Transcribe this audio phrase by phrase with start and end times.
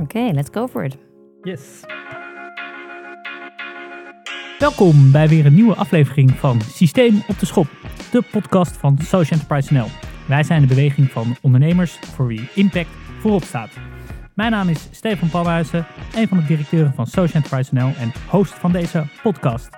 [0.00, 0.96] Oké, let's go for it.
[1.42, 1.80] Yes.
[4.58, 7.66] Welkom bij weer een nieuwe aflevering van Systeem op de Schop,
[8.10, 9.86] de podcast van Social Enterprise NL.
[10.28, 12.88] Wij zijn de beweging van ondernemers voor wie impact
[13.20, 13.70] voorop staat.
[14.34, 18.54] Mijn naam is Stefan Palhuizen, een van de directeuren van Social Enterprise NL en host
[18.54, 19.70] van deze podcast.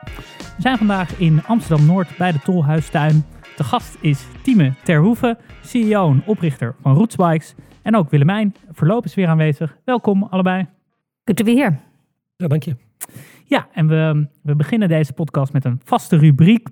[0.56, 3.24] We zijn vandaag in Amsterdam-Noord bij de Tolhuistuin.
[3.56, 7.54] De gast is Tieme Terhoeven, CEO en oprichter van Rootsbikes.
[7.82, 9.76] En ook Willemijn, voorlopig weer aanwezig.
[9.84, 10.66] Welkom allebei.
[11.24, 11.76] Good to be here.
[12.36, 12.76] Ja, dank je.
[13.44, 16.68] Ja, en we, we beginnen deze podcast met een vaste rubriek.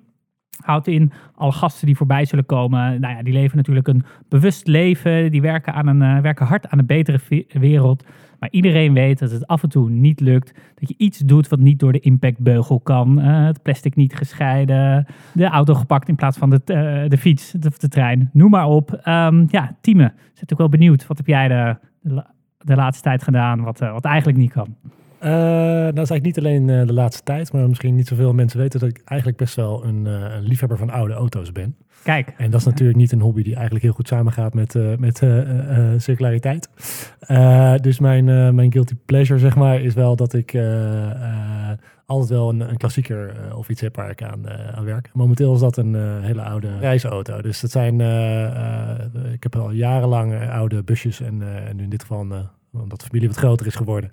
[0.61, 2.99] Houdt in alle gasten die voorbij zullen komen.
[3.01, 5.31] Nou ja, die leven natuurlijk een bewust leven.
[5.31, 8.03] Die werken, aan een, eh, werken hard aan een betere wereld.
[8.39, 10.53] Maar iedereen weet dat het af en toe niet lukt.
[10.75, 13.21] Dat je iets doet wat niet door de impactbeugel kan.
[13.21, 15.05] Eh, het plastic niet gescheiden.
[15.33, 18.29] De auto gepakt in plaats van de, eh, de fiets of de trein.
[18.33, 18.93] Noem maar op.
[18.93, 21.07] Ehm, ja, Tieme, zit ook wel benieuwd.
[21.07, 24.75] Wat heb jij de, de, la- de laatste tijd gedaan wat, wat eigenlijk niet kan?
[25.19, 28.33] Eh, nou, dat is eigenlijk niet alleen eh, de laatste tijd, maar misschien niet zoveel
[28.33, 31.75] mensen weten dat ik eigenlijk best wel een, eh, een liefhebber van oude auto's ben.
[32.03, 35.17] Kijk, En dat is natuurlijk niet een hobby die eigenlijk heel goed samengaat met, met
[35.97, 36.69] circulariteit.
[37.81, 40.57] Dus mijn, mijn guilty pleasure, zeg maar, is wel dat ik
[42.05, 45.09] altijd wel een, een klassieker of iets heb waar ik aan, aan werk.
[45.13, 47.41] Momenteel is dat een hele oude reisauto.
[47.41, 47.93] Dus dat zijn,
[49.31, 53.27] ik heb al jarenlang oude busjes en, en in dit geval een, omdat de familie
[53.27, 54.09] wat groter is geworden.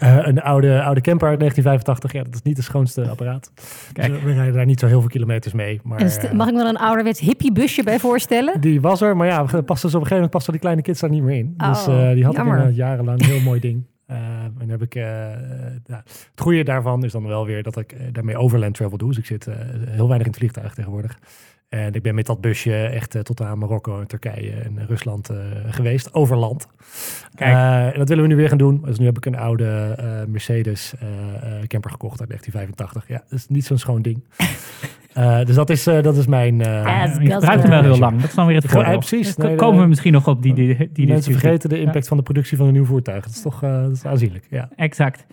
[0.00, 2.12] eh, een oude, oude camper uit 1985.
[2.12, 3.50] Ja, dat is niet het schoonste apparaat.
[3.92, 4.12] Kijk.
[4.12, 5.80] Dus we rijden daar niet zo heel veel kilometers mee.
[5.84, 8.60] Maar, eh, mag ik me dan een ouderwets hippiebusje bij voorstellen?
[8.60, 10.82] die was er, maar ja, we pasten dus op een gegeven moment pasten die kleine
[10.82, 11.54] kids daar niet meer in.
[11.56, 12.54] dus Oh, eh, die had jammer.
[12.54, 13.20] ik inderdaad jarenlang.
[13.20, 13.82] Een heel mooi ding.
[14.06, 15.40] Eh, en dan heb ik, eh, eh,
[15.86, 19.08] ja, het goede daarvan is dan wel weer dat ik eh, daarmee overland travel doe.
[19.08, 19.54] Dus ik zit eh,
[19.88, 21.18] heel weinig in het vliegtuig tegenwoordig.
[21.68, 25.28] En ik ben met dat busje echt eh, tot aan Marokko en Turkije en Rusland
[25.30, 25.36] eh,
[25.68, 26.66] geweest, overland.
[27.34, 27.54] Kijk.
[27.54, 28.80] Eh, en dat willen we nu weer gaan doen.
[28.84, 33.08] Dus nu heb ik een oude eh, Mercedes eh, eh, camper gekocht uit 1985.
[33.08, 34.24] Ja, dat is niet zo'n schoon ding.
[35.12, 36.60] Eh, dus dat is, eh, dat is mijn...
[36.60, 38.20] eh, Ja, je gebruikt hem wel heel lang.
[38.20, 38.98] Dat is dan weer het Ja, voordeel.
[38.98, 39.34] precies.
[39.36, 39.82] Dan Nee, komen nee.
[39.82, 42.66] we misschien nog op die, die, die Mensen vergeten de impact van de productie van
[42.66, 43.24] een nieuw voertuig.
[43.24, 44.46] Dat is toch eh, dat is aanzienlijk.
[44.50, 44.68] Ja.
[44.76, 45.26] Exact.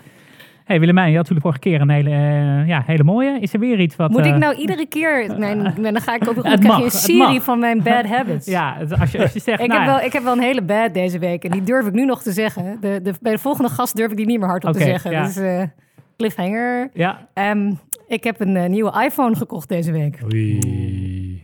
[0.65, 3.39] Hey, Willemijn, je had natuurlijk vorige keer een hele, eh, ja, hele mooie.
[3.39, 4.11] Is er weer iets wat...
[4.11, 5.25] Moet eh, ik nou iedere keer...
[5.39, 8.45] Mijn, dan ga ik ook krijg je mag, een serie van mijn bad habits.
[8.55, 9.61] Ja, als je, als je zegt...
[9.61, 11.43] Ik, nou heb ja, wel, ik heb wel een hele bad deze week.
[11.43, 12.77] En die durf ik nu nog te zeggen.
[12.81, 15.11] De, de, bij de volgende gast durf ik die niet meer hardop Oké, te zeggen.
[15.11, 15.23] ja.
[15.23, 15.63] Dus eh,
[16.17, 16.89] cliffhanger.
[16.93, 17.71] Ja, Ehm,
[18.07, 20.19] ik heb een eh, nieuwe iPhone gekocht deze week.
[20.23, 21.43] Oei.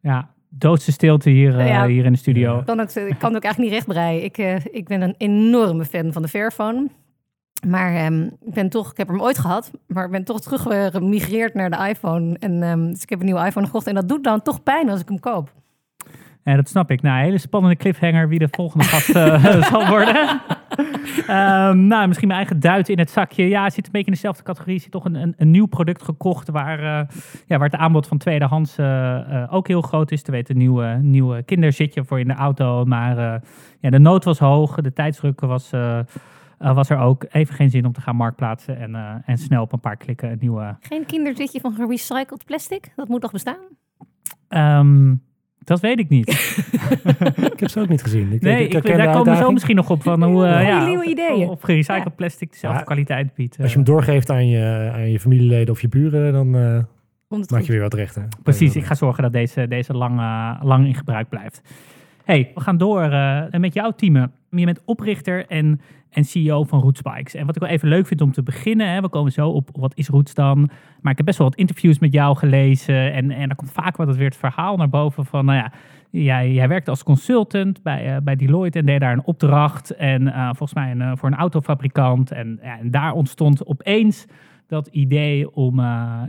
[0.00, 1.86] ja, doodse stilte hier, eh, Ja.
[1.86, 2.62] hier in de studio.
[2.64, 4.24] Kan het, ik kan het ook eigenlijk niet rechtbreien.
[4.24, 6.86] Ik, eh, ik ben een enorme fan van de Fairphone.
[7.66, 10.62] Maar ehm, ik ben toch, ik heb hem ooit gehad, maar ik ben toch terug
[10.92, 12.38] gemigreerd naar de iPhone.
[12.38, 15.00] En dus ik heb een nieuwe iPhone gekocht en dat doet dan toch pijn als
[15.00, 15.52] ik hem koop.
[16.54, 17.02] Dat snap ik.
[17.02, 20.40] Nou, een hele spannende cliffhanger wie de volgende gast eh, zal worden.
[21.26, 23.48] Ehm, nou, misschien mijn eigen duit in het zakje.
[23.48, 24.78] Ja, het zit een beetje in dezelfde categorie.
[24.78, 27.08] Zit toch een, een, een nieuw product gekocht waar, eh,
[27.46, 30.22] ja, waar het aanbod van tweedehands eh, ook heel groot is.
[30.22, 32.84] Te weten, een nieuwe, nieuwe kinderzitje voor in de auto.
[32.84, 33.42] Maar
[33.80, 35.70] ja, de nood was hoog, de tijdsdruk was,
[36.58, 37.24] eh, was er ook.
[37.30, 40.30] Even geen zin om te gaan marktplaatsen en, eh, en snel op een paar klikken
[40.30, 40.76] een nieuwe...
[40.80, 42.92] Geen kinderzitje van gerecycled plastic?
[42.96, 43.56] Dat moet toch bestaan?
[44.48, 45.14] Ehm,
[45.58, 46.28] dat weet ik niet.
[47.52, 48.32] Ik heb ze ook niet gezien.
[48.32, 51.04] Ik, Nee, ik daar komen we zo misschien nog op van hoe eh, ja, nieuwe
[51.04, 51.48] ideeën.
[51.48, 52.10] Of gerecycled Ja.
[52.10, 52.84] plastic dezelfde Ja.
[52.84, 53.58] kwaliteit biedt.
[53.60, 56.78] Als je hem doorgeeft aan je, aan je familieleden of je buren, dan eh,
[57.28, 57.66] Komt het maak goed?
[57.68, 58.14] je weer wat recht.
[58.14, 58.22] Hè?
[58.42, 60.20] Precies, ik ga zorgen dat deze, deze lang,
[60.62, 61.60] lang in gebruik blijft.
[62.24, 64.32] hey, we gaan door eh, met jouw team.
[64.50, 65.80] Je bent oprichter en,
[66.10, 67.34] en CEO van Rootspikes.
[67.34, 69.68] En wat ik wel even leuk vind om te beginnen, hè, we komen zo op
[69.72, 70.70] wat is Roots dan.
[71.00, 73.12] Maar ik heb best wel wat interviews met jou gelezen.
[73.12, 75.72] En, en daar komt vaak wat het weer het verhaal naar boven van, nou ja,
[76.10, 79.90] jij, jij werkte als consultant bij, eh, bij Deloitte en deed daar een opdracht.
[79.90, 82.30] En eh, volgens mij een, eh, voor een autofabrikant.
[82.30, 84.26] En, ja, en daar ontstond opeens
[84.66, 85.80] dat idee om,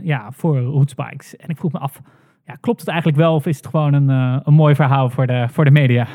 [0.02, 1.36] ja, voor Rootspikes.
[1.36, 2.00] En ik vroeg me af,
[2.44, 4.08] ja, klopt het eigenlijk wel of is het gewoon een,
[4.44, 6.06] een mooi verhaal voor de, voor de media?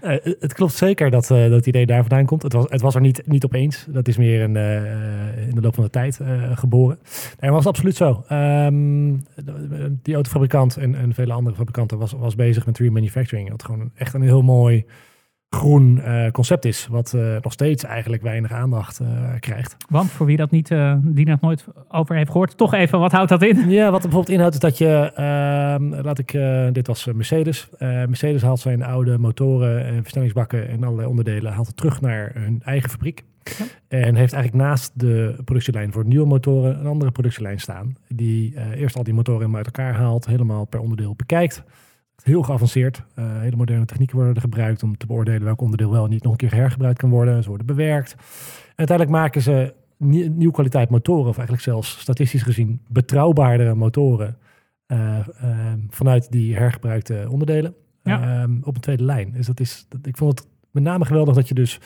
[0.00, 2.42] Eh, het klopt zeker dat, eh, dat idee daar vandaan komt.
[2.42, 3.86] Het was, het was er niet, niet opeens.
[3.88, 6.20] Dat is meer een, eh, in de loop van de tijd
[6.52, 6.98] geboren.
[7.02, 8.24] Nee, maar was absoluut zo.
[8.28, 9.14] Ehm,
[10.02, 13.50] die autofabrikant en, en vele andere fabrikanten was, was bezig met remanufacturing.
[13.50, 14.84] Wat gewoon echt een heel mooi
[15.54, 16.86] groen eh, concept is.
[16.90, 19.08] Wat eh, nog steeds eigenlijk weinig aandacht eh,
[19.40, 19.76] krijgt.
[19.88, 20.68] Want voor wie dat niet,
[21.02, 23.70] die nog nooit over heeft gehoord, toch even, wat houdt dat in?
[23.70, 26.38] Ja, wat bijvoorbeeld inhoudt is dat je, ehm, laat ik,
[26.72, 27.68] dit was Mercedes.
[27.78, 32.60] Mercedes haalt zijn oude motoren en versnellingsbakken en allerlei onderdelen, haalt het terug naar hun
[32.64, 33.24] eigen fabriek.
[33.42, 33.64] Ja.
[33.88, 37.96] En heeft eigenlijk naast de productielijn voor nieuwe motoren een andere productielijn staan.
[38.08, 41.64] Die eerst al die motoren uit elkaar haalt, helemaal per onderdeel bekijkt.
[42.22, 43.02] Heel geavanceerd.
[43.18, 46.32] Uh, hele moderne technieken worden er gebruikt om te beoordelen welk onderdeel wel niet nog
[46.32, 47.42] een keer hergebruikt kan worden.
[47.42, 48.12] Ze worden bewerkt.
[48.12, 48.18] En
[48.76, 49.74] uiteindelijk maken ze
[50.30, 54.36] nieuw kwaliteit motoren, of eigenlijk zelfs statistisch gezien betrouwbaardere motoren
[54.86, 55.18] uh,
[55.88, 58.42] vanuit die hergebruikte onderdelen ja.
[58.42, 59.32] um, op een tweede lijn.
[59.32, 61.80] Dus dat is, dat, ik vond het met name geweldig dat je dus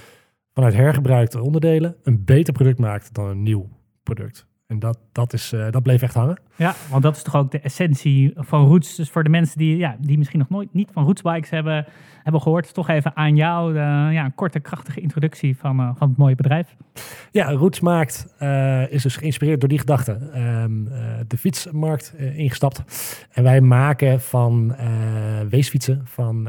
[0.52, 3.68] vanuit hergebruikte onderdelen een beter product maakt dan een nieuw
[4.02, 4.46] product.
[4.66, 6.40] En dat, dat, is, uh, dat bleef echt hangen.
[6.56, 8.96] Ja, want dat is toch ook de essentie van Roots.
[8.96, 11.86] Dus voor de mensen die, ja, die misschien nog nooit niet van Rootsbikes hebben,
[12.22, 13.78] hebben gehoord, toch even aan jou de,
[14.12, 16.76] ja, een korte, krachtige introductie van, uh, van het mooie bedrijf.
[17.30, 20.12] Ja, Roots maakt, uh, is dus geïnspireerd door die gedachte.
[20.62, 20.88] Um,
[21.26, 22.82] de fietsmarkt ingestapt.
[23.32, 24.76] En wij maken van
[25.48, 26.48] weesfietsen, van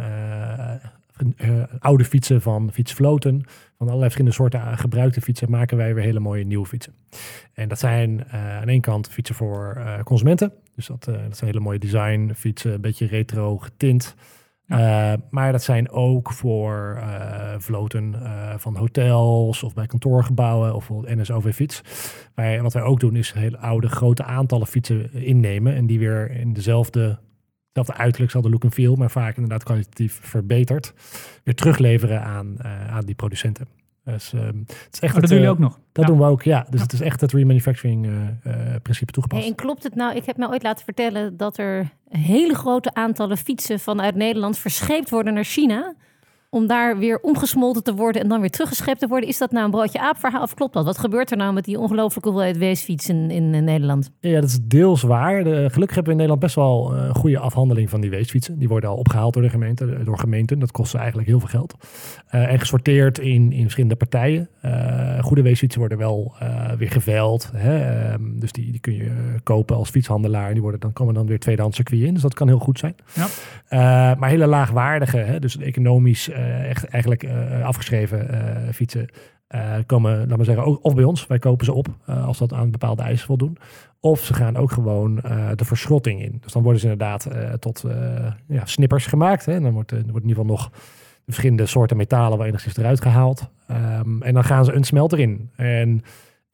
[1.80, 3.46] oude fietsen van fietsvloten,
[3.78, 6.94] van allerlei verschillende soorten gebruikte fietsen, maken wij weer hele mooie nieuwe fietsen.
[7.54, 10.54] En dat zijn uh, aan één kant fietsen voor uh, consumenten.
[10.76, 14.16] Dus dat, dat zijn hele mooie design fietsen, een beetje retro getint.
[14.66, 15.18] Ja.
[15.30, 17.04] maar dat zijn ook voor
[17.58, 18.16] vloten
[18.58, 21.82] van hotels of bij kantoorgebouwen of bijvoorbeeld NSOV-fiets.
[22.62, 26.54] Wat wij ook doen is hele oude grote aantallen fietsen innemen en die weer in
[26.54, 27.20] dezelfde
[27.78, 30.94] Hetzelfde uiterlijk zal de look en feel, maar vaak inderdaad kwalitatief verbeterd.
[31.44, 33.68] Weer terugleveren aan, uh, aan die producenten.
[34.04, 35.80] Dus, uh, het is echt oh, dat doen jullie ook nog?
[35.92, 36.68] Dat doen we ook, ja.
[36.70, 38.14] Dus het is echt het remanufacturing uh,
[38.82, 39.42] principe toegepast.
[39.42, 42.94] Hey, en klopt het nou, ik heb me ooit laten vertellen dat er hele grote
[42.94, 45.96] aantallen fietsen vanuit Nederland verscheept worden naar China
[46.50, 49.30] om daar weer omgesmolten te worden en dan weer teruggeschept te worden.
[49.30, 50.86] Is dat nou een broodje aap verhaal of klopt dat?
[50.86, 54.12] Wat gebeurt er nou met die ongelooflijke hoeveelheid weesfietsen in, in Nederland?
[54.20, 55.44] Ja, dat is deels waar.
[55.44, 58.60] De, gelukkig hebben we in Nederland best wel een goede afhandeling van die weesfietsen.
[58.60, 60.60] Die worden al opgehaald door de gemeente, door gemeenten.
[60.60, 61.76] Dat kost eigenlijk heel veel geld.
[62.32, 64.50] Uh, en gesorteerd in, in verschillende partijen.
[64.66, 67.52] Uh, goede weesfietsen worden wel uh, weer geveild.
[67.56, 68.14] Hè?
[68.14, 69.12] Um, dus die, die kun je
[69.44, 70.48] kopen als fietshandelaar.
[70.48, 72.14] En die worden, dan komen dan weer tweedehands circuit in.
[72.14, 72.96] Dus dat kan heel goed zijn.
[73.14, 74.16] Ja.
[74.16, 75.40] maar hele laagwaardige, hè?
[75.40, 76.37] dus economisch eh,
[76.70, 79.10] echt eigenlijk eh, afgeschreven eh, fietsen
[79.86, 81.28] komen, laten we zeggen, ook, of bij ons.
[81.28, 83.58] Wij kopen ze op als dat aan bepaalde eisen voldoen.
[84.00, 85.16] Of ze gaan ook gewoon
[85.56, 86.38] de verschrotting in.
[86.42, 87.28] Dus dan worden ze inderdaad
[87.60, 87.84] tot
[88.48, 89.46] ja, snippers gemaakt.
[89.46, 89.54] Hè.
[89.54, 90.72] En dan wordt, wordt in ieder geval nog
[91.26, 93.50] verschillende soorten metalen waar enigszins eruit gehaald.
[93.72, 95.50] Um, en dan gaan ze een smelter in.
[95.56, 96.04] En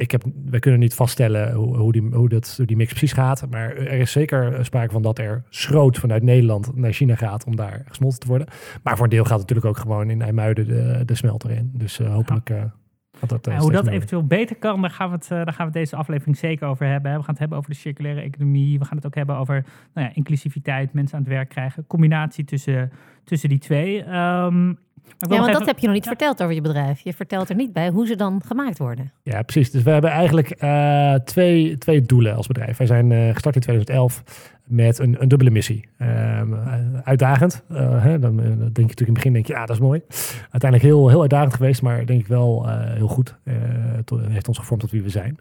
[0.03, 3.13] ik heb, we kunnen niet vaststellen hoe, hoe, die, hoe, dat, hoe die mix precies
[3.13, 3.47] gaat.
[3.49, 7.55] Maar er is zeker sprake van dat er schroot vanuit Nederland naar China gaat om
[7.55, 8.47] daar gesmolten te worden.
[8.83, 11.71] Maar voor een deel gaat het natuurlijk ook gewoon in IJmuiden de, de smelter in.
[11.73, 12.49] Dus uh, hopelijk...
[12.49, 12.63] Uh,
[13.27, 15.95] dat, uh, hoe dat eventueel beter kan, daar gaan, we het, daar gaan we deze
[15.95, 17.11] aflevering zeker over hebben.
[17.11, 18.79] We gaan het hebben over de circulaire economie.
[18.79, 21.87] We gaan het ook hebben over nou ja, inclusiviteit, mensen aan het werk krijgen.
[21.87, 22.91] Combinatie tussen,
[23.23, 24.15] tussen die twee.
[24.15, 24.77] Um,
[25.29, 26.99] ja, want dat heb je nog niet verteld over je bedrijf.
[26.99, 29.11] Je vertelt er niet bij hoe ze dan gemaakt worden.
[29.23, 29.71] Ja, precies.
[29.71, 32.77] Dus we hebben eigenlijk uh, twee, twee doelen als bedrijf.
[32.77, 34.23] Wij zijn uh, gestart in 2011
[34.63, 35.87] met een, een dubbele missie.
[36.01, 36.55] Um,
[37.03, 37.63] uitdagend.
[37.71, 39.81] Uh, hè, dan, dan, denk je natuurlijk in het begin, denk je, ja, dat is
[39.81, 40.01] mooi.
[40.51, 43.35] Uiteindelijk heel, heel uitdagend geweest, maar denk ik wel heel goed.
[43.43, 45.37] het heeft ons gevormd tot wie we zijn.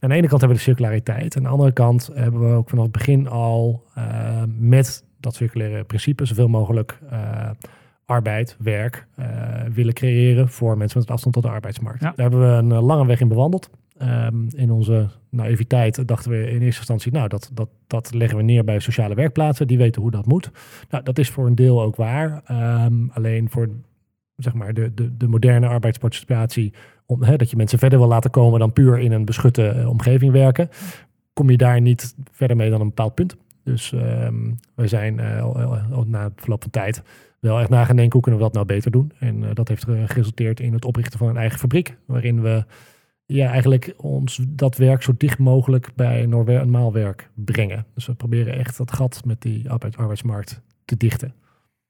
[0.00, 1.36] Aan de ene kant hebben we de circulariteit.
[1.36, 3.84] Aan de andere kant hebben we ook vanaf het begin al
[4.58, 6.98] met dat circulaire principe zoveel mogelijk
[8.08, 9.26] arbeid, werk uh,
[9.72, 12.00] willen creëren voor mensen met afstand tot de arbeidsmarkt.
[12.00, 13.70] Daar hebben we een uh, lange weg in bewandeld.
[14.02, 18.42] Um, in onze naïviteit dachten we in eerste instantie, nou, dat, dat, dat leggen we
[18.42, 19.66] neer bij sociale werkplaatsen.
[19.66, 20.50] Die weten hoe dat moet.
[20.90, 22.42] Nou, dat is voor een deel ook waar.
[22.84, 23.68] Um, alleen voor
[24.36, 26.72] zeg maar, de, de, de moderne arbeidsparticipatie,
[27.06, 29.88] om, hè, dat je mensen verder wil laten komen dan puur in een beschutte uh,
[29.88, 30.68] omgeving werken,
[31.32, 33.36] kom je daar niet verder mee dan een bepaald punt.
[33.64, 35.14] Dus um, we zijn
[36.06, 37.02] na verloop van tijd
[37.40, 39.12] wel echt na gaan denken hoe kunnen we dat nou beter doen.
[39.18, 42.64] En uh, dat heeft geresulteerd in het oprichten van een eigen fabriek, waarin we
[43.24, 47.86] ja, eigenlijk ons dat werk zo dicht mogelijk bij normaal werk brengen.
[47.94, 51.34] Dus we proberen echt dat gat met die arbeidsmarkt te dichten.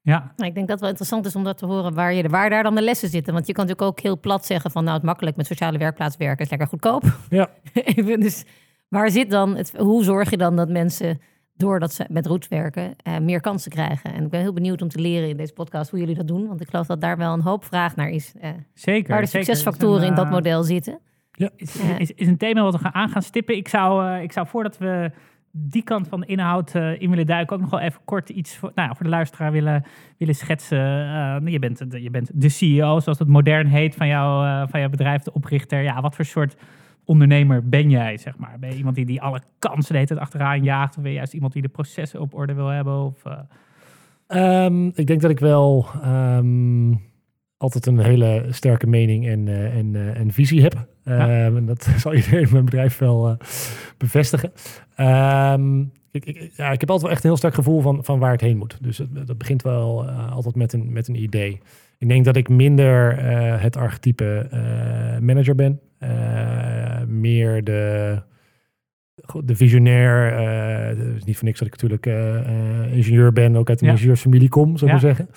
[0.02, 0.32] Ja.
[0.36, 2.50] Nou, ik denk dat het wel interessant is om dat te horen waar, je, waar
[2.50, 3.32] daar dan de lessen zitten.
[3.32, 6.16] Want je kan natuurlijk ook heel plat zeggen van nou het makkelijk met sociale werkplaats
[6.16, 7.02] werken is lekker goedkoop.
[7.28, 7.50] Ja.
[8.04, 8.44] dus
[8.88, 11.20] waar zit dan het, hoe zorg je dan dat mensen
[11.58, 14.14] doordat ze met roots werken, uh, meer kansen krijgen.
[14.14, 16.46] En ik ben heel benieuwd om te leren in deze podcast hoe jullie dat doen.
[16.46, 18.34] Want ik geloof dat daar wel een hoop vraag naar is.
[18.42, 19.12] Uh, zeker.
[19.12, 20.98] Waar de succesfactoren in dat eh, model zitten.
[21.32, 21.50] Ja.
[21.56, 23.56] Is, is, is, een thema wat we gaan aan gaan stippen.
[23.56, 25.10] Ik zou, ik zou voordat we
[25.50, 28.72] die kant van de inhoud in willen duiken, ook nog wel even kort iets voor,
[28.74, 29.84] nou voor de luisteraar willen,
[30.18, 30.78] willen schetsen.
[31.44, 35.22] je, bent, je bent de CEO, zoals het modern heet, van, jou, van jouw bedrijf,
[35.22, 35.82] de oprichter.
[35.82, 36.56] Ja, wat voor soort
[37.08, 38.56] ondernemer ben jij, zeg maar?
[38.58, 40.96] Ben je iemand die, die alle kansen de hele achteraan jaagt?
[40.96, 43.04] Of ben je juist iemand die de processen op orde wil hebben?
[43.04, 43.22] Of,
[44.28, 44.64] uh...
[44.64, 47.00] um, ik denk dat ik wel um,
[47.56, 50.88] altijd een hele sterke mening en, uh, en, uh, en visie heb.
[51.04, 51.46] Ja.
[51.46, 53.36] Um, en dat zal iedereen in mijn bedrijf wel
[53.98, 54.52] bevestigen.
[56.10, 58.32] ik, ik, ja, ik heb altijd wel echt een heel sterk gevoel van, van waar
[58.32, 58.78] het heen moet.
[58.80, 61.60] Dus het, dat begint wel eh, altijd met een, met een idee.
[61.98, 65.80] Ik denk dat ik minder eh, het archetype eh, manager ben.
[65.98, 68.16] Eh, meer de,
[69.44, 70.32] de visionair.
[70.32, 73.56] eh, Het is niet voor niks dat ik natuurlijk eh, ingenieur ben.
[73.56, 73.92] Ook uit een Ja.
[73.92, 75.06] ingenieursfamilie kom, zou ik Ja.
[75.06, 75.28] maar zeggen.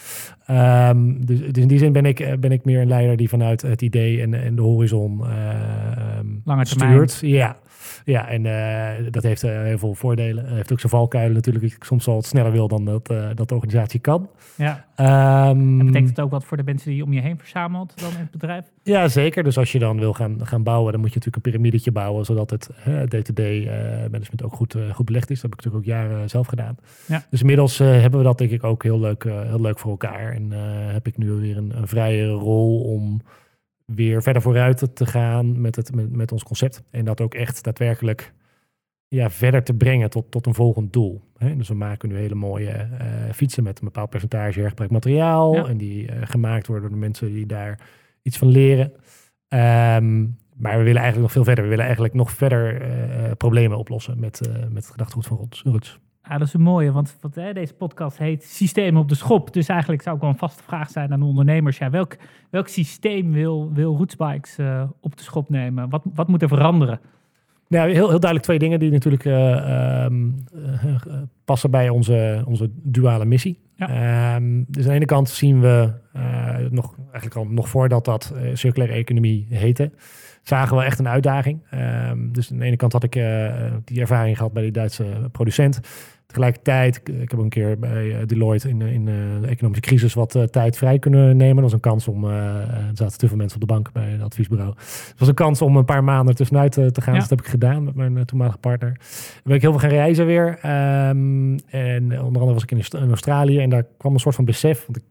[0.46, 3.62] Ehm, dus, dus in die zin ben ik, ben ik meer een leider die vanuit
[3.62, 7.10] het idee en, en de horizon ehm, Lange termijn.
[7.10, 7.32] stuurt.
[7.32, 7.58] Ja.
[8.06, 10.46] Ja, en eh, dat heeft eh, heel veel voordelen.
[10.46, 11.66] Het heeft ook zijn valkuilen natuurlijk.
[11.66, 14.30] dat Ik soms al wat sneller wil dan dat, eh, dat de organisatie kan.
[14.56, 14.86] Ja.
[14.96, 17.94] Ehm, En betekent het ook wat voor de mensen die je om je heen verzamelt
[18.00, 18.66] dan in het bedrijf?
[18.84, 19.44] ja, zeker.
[19.44, 22.26] Dus als je dan wil gaan, gaan bouwen, dan moet je natuurlijk een piramidetje bouwen,
[22.26, 25.42] zodat het eh, day-to-day eh, management ook goed, eh, goed belegd is.
[25.42, 26.76] Dat heb ik natuurlijk ook jaren zelf gedaan.
[27.08, 27.26] Ja.
[27.30, 29.92] Dus inmiddels eh, hebben we dat denk ik ook heel leuk, eh, heel leuk voor
[29.92, 30.34] elkaar.
[30.34, 30.60] En eh,
[30.94, 33.22] heb ik nu weer een, een vrije rol om
[33.96, 36.84] weer verder vooruit te gaan met, het, met, met ons concept.
[36.90, 38.34] En dat ook echt daadwerkelijk
[39.08, 41.22] ja, verder te brengen tot, tot een volgend doel.
[41.38, 41.56] Hè?
[41.56, 45.56] Dus we maken nu hele mooie eh, fietsen met een bepaald percentage hergebruikt materiaal.
[45.56, 45.68] Ja.
[45.68, 47.80] En die eh, gemaakt worden door de mensen die daar
[48.22, 48.94] iets van leren.
[49.48, 50.22] Ehm,
[50.56, 51.64] maar we willen eigenlijk nog veel verder.
[51.64, 56.00] We willen eigenlijk nog verder eh, problemen oplossen met, met het gedachtegoed van Rots.
[56.32, 59.54] Ja, dat is een mooie, want wat, hè, deze podcast heet Systemen op de Schop.
[59.54, 61.78] Dus eigenlijk zou ik wel een vaste vraag zijn aan de ondernemers.
[61.78, 62.18] Ja, welk,
[62.50, 65.90] welk systeem wil, wil Rootsbikes eh, op de schop nemen?
[65.90, 67.00] Wat, wat moet er veranderen?
[67.68, 70.30] Nou, heel, heel duidelijk twee dingen die natuurlijk eh, ehm,
[70.84, 70.96] eh,
[71.46, 73.60] passen bij onze, onze duale missie.
[73.76, 73.88] Ja.
[73.88, 75.94] Ehm, dus aan de ene kant zien we
[76.70, 79.92] nog, eigenlijk al nog voordat dat circulaire economie heette,
[80.42, 81.60] zagen we echt een uitdaging.
[81.70, 83.14] Ehm, dus aan de ene kant had ik
[83.84, 85.80] die ervaring gehad bij die Duitse producent.
[86.32, 89.82] Tegelijkertijd, ik, ik heb een keer bij eh, Deloitte in, de- in eh, de economische
[89.82, 91.54] crisis wat eh, tijd vrij kunnen nemen.
[91.56, 94.10] Dat was een kans om, eh, er zaten te veel mensen op de bank bij
[94.10, 94.74] het adviesbureau.
[94.78, 97.14] Het was een kans om een paar maanden tussenuit eh, te gaan.
[97.14, 97.20] Ja.
[97.20, 98.90] Dus dat heb ik gedaan met mijn eh, toenmalige partner.
[99.00, 100.58] Dan ben ik heel veel gaan reizen weer.
[100.62, 104.36] Ehm, en onder andere was ik in, Aust- in Australië en daar kwam een soort
[104.36, 104.86] van besef.
[104.86, 105.04] Want ik,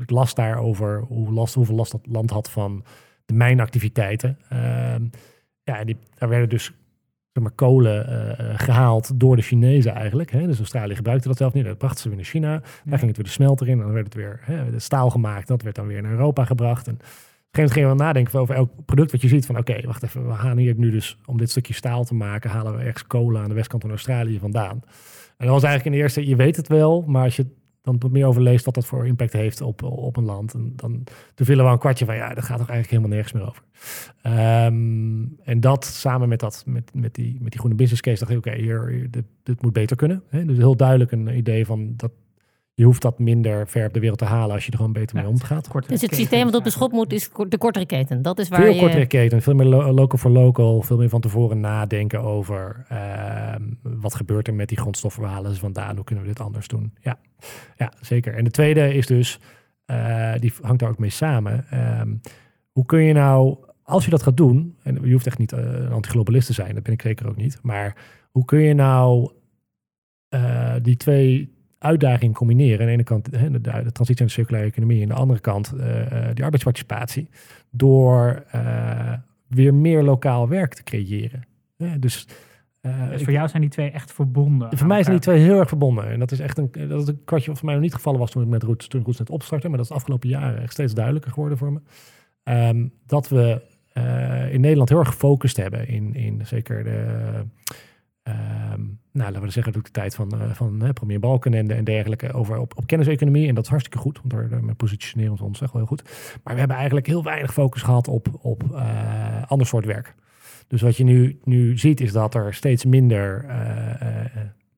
[0.00, 2.84] ik las daar over hoe last, hoeveel last dat land had van
[3.24, 4.38] de mijnactiviteiten.
[4.48, 5.02] Ehm,
[5.62, 6.72] ja, en die, daar werden dus
[7.38, 10.30] zeg maar, kolen eh, eh, gehaald door de Chinezen eigenlijk.
[10.30, 10.46] Hè?
[10.46, 11.64] Dus Australië gebruikte dat zelf niet.
[11.64, 12.62] Dat brachten ze weer naar China.
[12.84, 13.78] Daar ging het weer de smelter in.
[13.78, 15.48] En dan werd het weer hè, de staal gemaakt.
[15.48, 16.86] Dat werd dan weer naar Europa gebracht.
[16.86, 19.46] En op een gegeven moment gingen we nadenken over elk product wat je ziet.
[19.46, 20.28] Van oké, wacht even.
[20.28, 23.42] We gaan hier nu dus, om dit stukje staal te maken, halen we ergens kolen
[23.42, 24.82] aan de westkant van Australië vandaan.
[25.36, 27.46] En dat was eigenlijk in de eerste, je weet het wel, maar als je
[27.96, 31.04] dan meer over leest wat dat voor impact heeft op, op een land, en dan
[31.34, 33.62] toen vielen we een kwartje van ja, dat gaat toch eigenlijk helemaal nergens meer over.
[34.22, 38.30] Ehm, en dat samen met, dat, met, met, die, met die groene business case dacht
[38.30, 40.22] ik, oké, hier, dit, dit moet beter kunnen.
[40.28, 40.44] Hè?
[40.44, 42.10] Dus heel duidelijk een idee van dat
[42.78, 45.16] je hoeft dat minder ver op de wereld te halen als je er gewoon beter
[45.16, 45.68] mee Ja, omgaat.
[45.68, 48.22] Korte Dus het systeem wat op de schop moet, is de kortere keten.
[48.22, 48.80] Dat is waar Veel je...
[48.80, 53.62] kortere keten, veel meer lo- local for local, veel meer van tevoren nadenken over ehm,
[53.82, 56.68] wat gebeurt er met die grondstoffen, waar halen ze vandaan, hoe kunnen we dit anders
[56.68, 56.94] doen.
[57.00, 57.18] Ja,
[57.76, 58.34] ja zeker.
[58.34, 59.40] En de tweede is dus,
[59.84, 62.14] eh, die hangt daar ook mee samen, ehm,
[62.72, 65.64] hoe kun je nou, als je dat gaat doen, en je hoeft echt niet eh,
[65.64, 67.96] een antiglobalist te zijn, dat ben ik zeker ook niet, maar
[68.30, 69.30] hoe kun je nou
[70.28, 72.80] eh, die twee uitdagingen combineren?
[72.80, 73.60] Aan de ene kant de, de
[73.92, 77.28] transitie naar de circulaire economie, en aan de andere kant eh, die arbeidsparticipatie
[77.70, 79.12] door eh,
[79.46, 81.42] weer meer lokaal werk te creëren.
[81.76, 82.26] Ja, dus
[82.80, 84.78] Dus ik- voor jou zijn die twee echt verbonden.
[84.78, 86.08] voor mij zijn die twee heel erg verbonden.
[86.10, 88.18] En dat is echt een, dat is een kwartje wat voor mij nog niet gevallen
[88.20, 89.68] was toen ik met Roots, toen Roots net opstartte.
[89.68, 91.80] Maar dat is de afgelopen jaren echt steeds duidelijker geworden voor me.
[92.42, 93.62] Ehm, dat we
[94.50, 97.30] in Nederland heel erg gefocust hebben in, in zeker de,
[98.28, 98.80] ehm,
[99.12, 102.32] nou, laten we zeggen, ook de tijd van, eh, van premier Balken en, en dergelijke
[102.32, 103.48] over op, op kenniseconomie.
[103.48, 106.02] En dat is hartstikke goed, want daar, daarmee positioneren we ons echt wel heel goed.
[106.42, 110.14] Maar we hebben eigenlijk heel weinig focus gehad op, op eh, ander soort werk.
[110.68, 113.56] Dus wat je nu, nu ziet is dat er steeds minder, eh,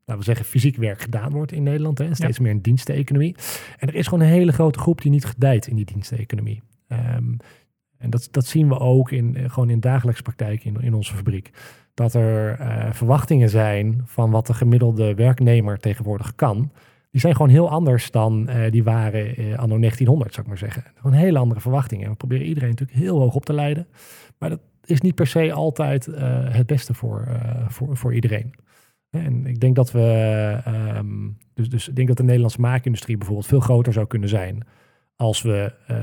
[0.05, 1.99] laten we zeggen, fysiek werk gedaan wordt in Nederland.
[1.99, 2.15] Hè?
[2.15, 3.37] Steeds meer een diensteconomie.
[3.79, 6.63] En er is gewoon een hele grote groep die niet gedijt in die diensteconomie.
[6.89, 7.33] Ehm,
[7.99, 11.51] en dat, dat zien we ook in, gewoon in dagelijkse praktijk in, in onze fabriek.
[11.95, 16.73] Dat er eh, verwachtingen zijn van wat de gemiddelde werknemer tegenwoordig kan.
[17.11, 20.59] Die zijn gewoon heel anders dan eh, die waren eh, anno 1900, zou ik maar
[20.59, 20.85] zeggen.
[20.95, 22.05] Gewoon hele andere verwachtingen.
[22.05, 23.87] En we proberen iedereen natuurlijk heel hoog op te leiden.
[24.39, 26.05] Maar dat is niet per se altijd
[26.51, 27.29] het beste voor,
[27.69, 28.55] voor, voor iedereen.
[29.11, 33.47] En ik denk dat we, ehm, dus, dus ik denk dat de Nederlandse maakindustrie bijvoorbeeld
[33.47, 34.67] veel groter zou kunnen zijn
[35.21, 35.99] als we ehm,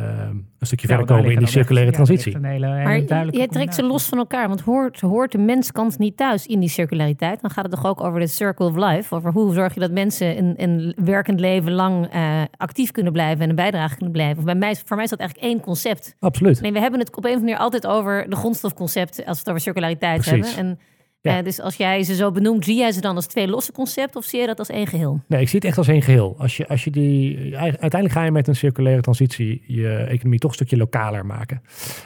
[0.59, 2.35] een stukje Ja, verder komen in die echt- circulaire ja, transitie.
[2.35, 5.37] een hele- hele Maar duidelijke jij trekt ze los van elkaar, want hoort, hoort de
[5.37, 7.41] menskant niet thuis in die circulariteit?
[7.41, 9.91] Dan gaat het toch ook over de circle of life, over hoe zorg je dat
[9.91, 14.37] mensen een, een werkend leven lang eh, actief kunnen blijven en een bijdrage kunnen blijven.
[14.37, 16.15] Of bij mij, voor mij is dat eigenlijk één concept.
[16.19, 16.61] Absoluut.
[16.61, 19.39] Nee, we hebben het op een of andere manier altijd over de grondstofconcept als we
[19.39, 20.55] het over circulariteit Precies.
[20.55, 20.71] hebben.
[20.71, 20.79] En
[21.27, 21.37] Ja.
[21.37, 24.19] Eh, dus als jij ze zo benoemt, zie jij ze dan als twee losse concepten
[24.19, 25.21] of zie je dat als één geheel?
[25.27, 26.35] Nee, ik zie het echt als één geheel.
[26.37, 30.49] Als je, als je die, uiteindelijk ga je met een circulaire transitie je economie toch
[30.49, 31.61] een stukje lokaler maken.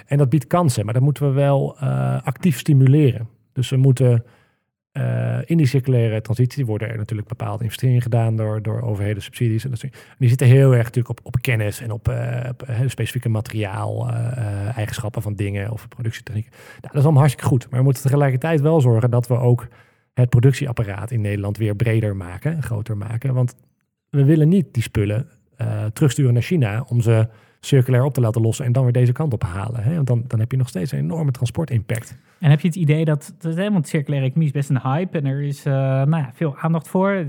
[0.05, 3.27] En dat biedt kansen, maar dat moeten we wel eh, actief stimuleren.
[3.53, 4.23] Dus we moeten
[4.91, 9.63] eh, in die circulaire transitie worden er natuurlijk bepaalde investeringen gedaan door, door overheden, subsidies.
[9.63, 9.81] En dat
[10.17, 14.09] die zitten heel erg natuurlijk op, op kennis en op, eh, op, eh, specifieke materiaal,
[14.75, 16.49] eigenschappen van dingen of productietechniek.
[16.81, 17.69] Dat is allemaal hartstikke goed.
[17.69, 19.67] Maar we moeten tegelijkertijd wel zorgen dat we ook
[20.13, 23.33] het productieapparaat in Nederland weer breder maken, groter maken.
[23.33, 23.55] Want
[24.09, 25.29] we willen niet die spullen
[25.93, 27.27] terugsturen naar China om ze
[27.65, 29.83] circulair op te laten lossen en dan weer deze kant op halen.
[29.83, 29.95] Hè?
[29.95, 32.17] Want dan, dan heb je nog steeds een enorme transportimpact.
[32.39, 35.41] En heb je het idee dat, want circulaire economie is best een hype en er
[35.41, 37.25] is eh, nou ja, veel aandacht voor, eh,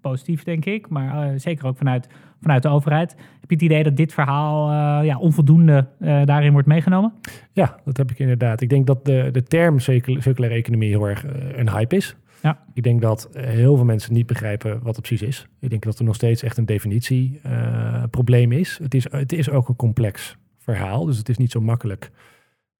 [0.00, 2.08] positief denk ik, maar eh, zeker ook vanuit,
[2.40, 3.10] vanuit de overheid.
[3.40, 4.72] Heb je het idee dat dit verhaal
[5.02, 5.86] ja, onvoldoende
[6.24, 7.12] daarin wordt meegenomen?
[7.52, 8.60] Ja, dat heb ik inderdaad.
[8.60, 11.24] Ik denk dat de, de term circul- circulaire economie heel erg
[11.54, 12.16] een hype is.
[12.42, 12.64] Ja.
[12.74, 15.46] Ik denk dat eh, heel veel mensen niet begrijpen wat het precies is.
[15.60, 18.78] Ik denk dat er nog steeds echt een definitieprobleem is.
[18.82, 19.06] Het is.
[19.10, 22.10] Het is ook een complex verhaal, dus het is niet zo makkelijk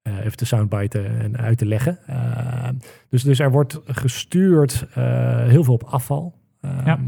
[0.01, 1.99] eh, even te soundbiten en uit te leggen.
[2.07, 2.69] Eh,
[3.09, 6.33] dus, dus er wordt gestuurd eh, heel veel op afval.
[6.61, 6.99] Ehm, Ja.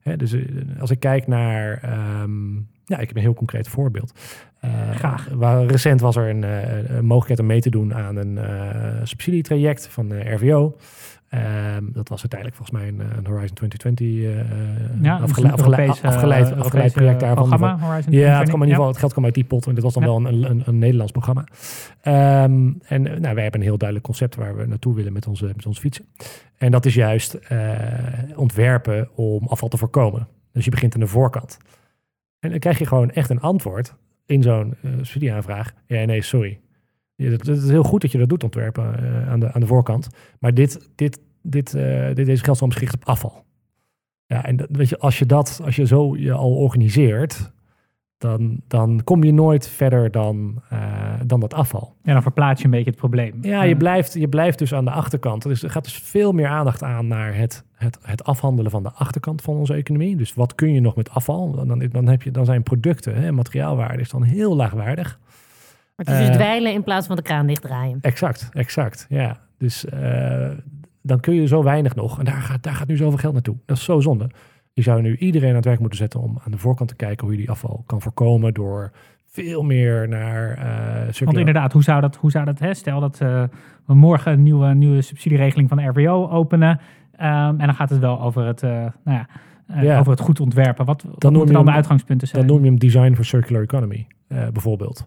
[0.00, 0.42] hè, dus eh,
[0.80, 1.78] als ik kijk naar...
[1.82, 4.20] ehm, ja, ik heb een heel concreet voorbeeld.
[4.60, 5.28] Eh, Graag.
[5.34, 9.88] Waar, recent was er een, eh, mogelijkheid om mee te doen aan een eh, subsidietraject
[9.88, 10.76] van de RVO.
[11.44, 15.52] Ehm, dat was uiteindelijk volgens mij een, eh, een Horizon 2020 eh Ja, afgele- een
[15.52, 17.48] afgeleid, afgeleid, eh, project daarvan.
[17.48, 19.66] Programma, Horizon Ja, het, 2020, kwam in ieder geval, het geld kwam uit die pot.
[19.66, 20.08] En dit was dan Ja.
[20.08, 21.44] wel een, een, een Nederlands programma.
[22.02, 25.26] Ehm, en eh, nou, wij hebben een heel duidelijk concept waar we naartoe willen met
[25.26, 26.04] onze, met onze fietsen.
[26.56, 27.68] En dat is juist eh,
[28.36, 30.28] ontwerpen om afval te voorkomen.
[30.52, 31.58] Dus je begint aan de voorkant.
[32.40, 33.94] En dan krijg je gewoon echt een antwoord
[34.26, 35.72] in zo'n eh studieaanvraag.
[35.86, 36.60] Ja, nee, sorry.
[37.14, 39.66] Ja, Het is heel goed dat je dat doet, ontwerpen eh, aan, de, aan de
[39.66, 40.08] voorkant.
[40.40, 43.44] Maar dit, dit, dit, eh, dit, deze geldstroom is gericht op afval.
[44.26, 47.52] Ja, en dat, weet je, als je dat, als je zo je al organiseert,
[48.18, 51.94] dan, dan kom je nooit verder dan, eh, dan dat afval.
[52.02, 53.38] Ja, dan verplaats je een beetje het probleem.
[53.40, 55.42] Ja, je Eh, blijft, je blijft dus aan de achterkant.
[55.42, 58.92] Dus er gaat dus veel meer aandacht aan naar het, het, het afhandelen van de
[58.92, 60.16] achterkant van onze economie.
[60.16, 61.50] Dus wat kun je nog met afval?
[61.66, 65.18] Dan, dan, heb je, dan zijn producten, hè, materiaalwaarde is dan heel laagwaardig.
[65.96, 67.98] Maar het is dus dweilen in plaats van de kraan dichtdraaien.
[68.00, 69.06] Exact, exact.
[69.08, 70.50] Ja, dus eh,
[71.06, 72.18] dan kun je zo weinig nog.
[72.18, 73.56] En daar gaat, daar gaat nu zoveel geld naartoe.
[73.66, 74.30] Dat is zo zonde.
[74.72, 77.26] Je zou nu iedereen aan het werk moeten zetten om aan de voorkant te kijken
[77.26, 78.92] hoe je die afval kan voorkomen door
[79.26, 82.74] veel meer naar eh Want inderdaad, hoe zou dat, hoe zou dat hè?
[82.74, 83.42] stel dat eh,
[83.86, 86.80] we morgen een nieuwe, nieuwe subsidieregeling van de RWO openen.
[87.16, 88.70] ehm, en dan gaat het wel over het, eh,
[89.04, 89.26] nou
[89.68, 90.84] ja, over het goed ontwerpen.
[90.84, 92.46] Wat, wat noem moeten je dan de uitgangspunten zijn?
[92.46, 95.06] Dan noem je hem design for circular economy, bijvoorbeeld.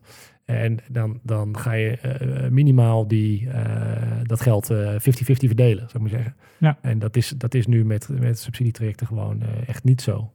[0.49, 5.91] En dan, dan ga je eh, minimaal die, eh, dat geld eh, 50-50 verdelen, zou
[5.93, 6.35] ik maar zeggen.
[6.57, 6.77] Ja.
[6.81, 10.31] En dat is, dat is nu met, met subsidietrajecten gewoon eh, echt niet zo.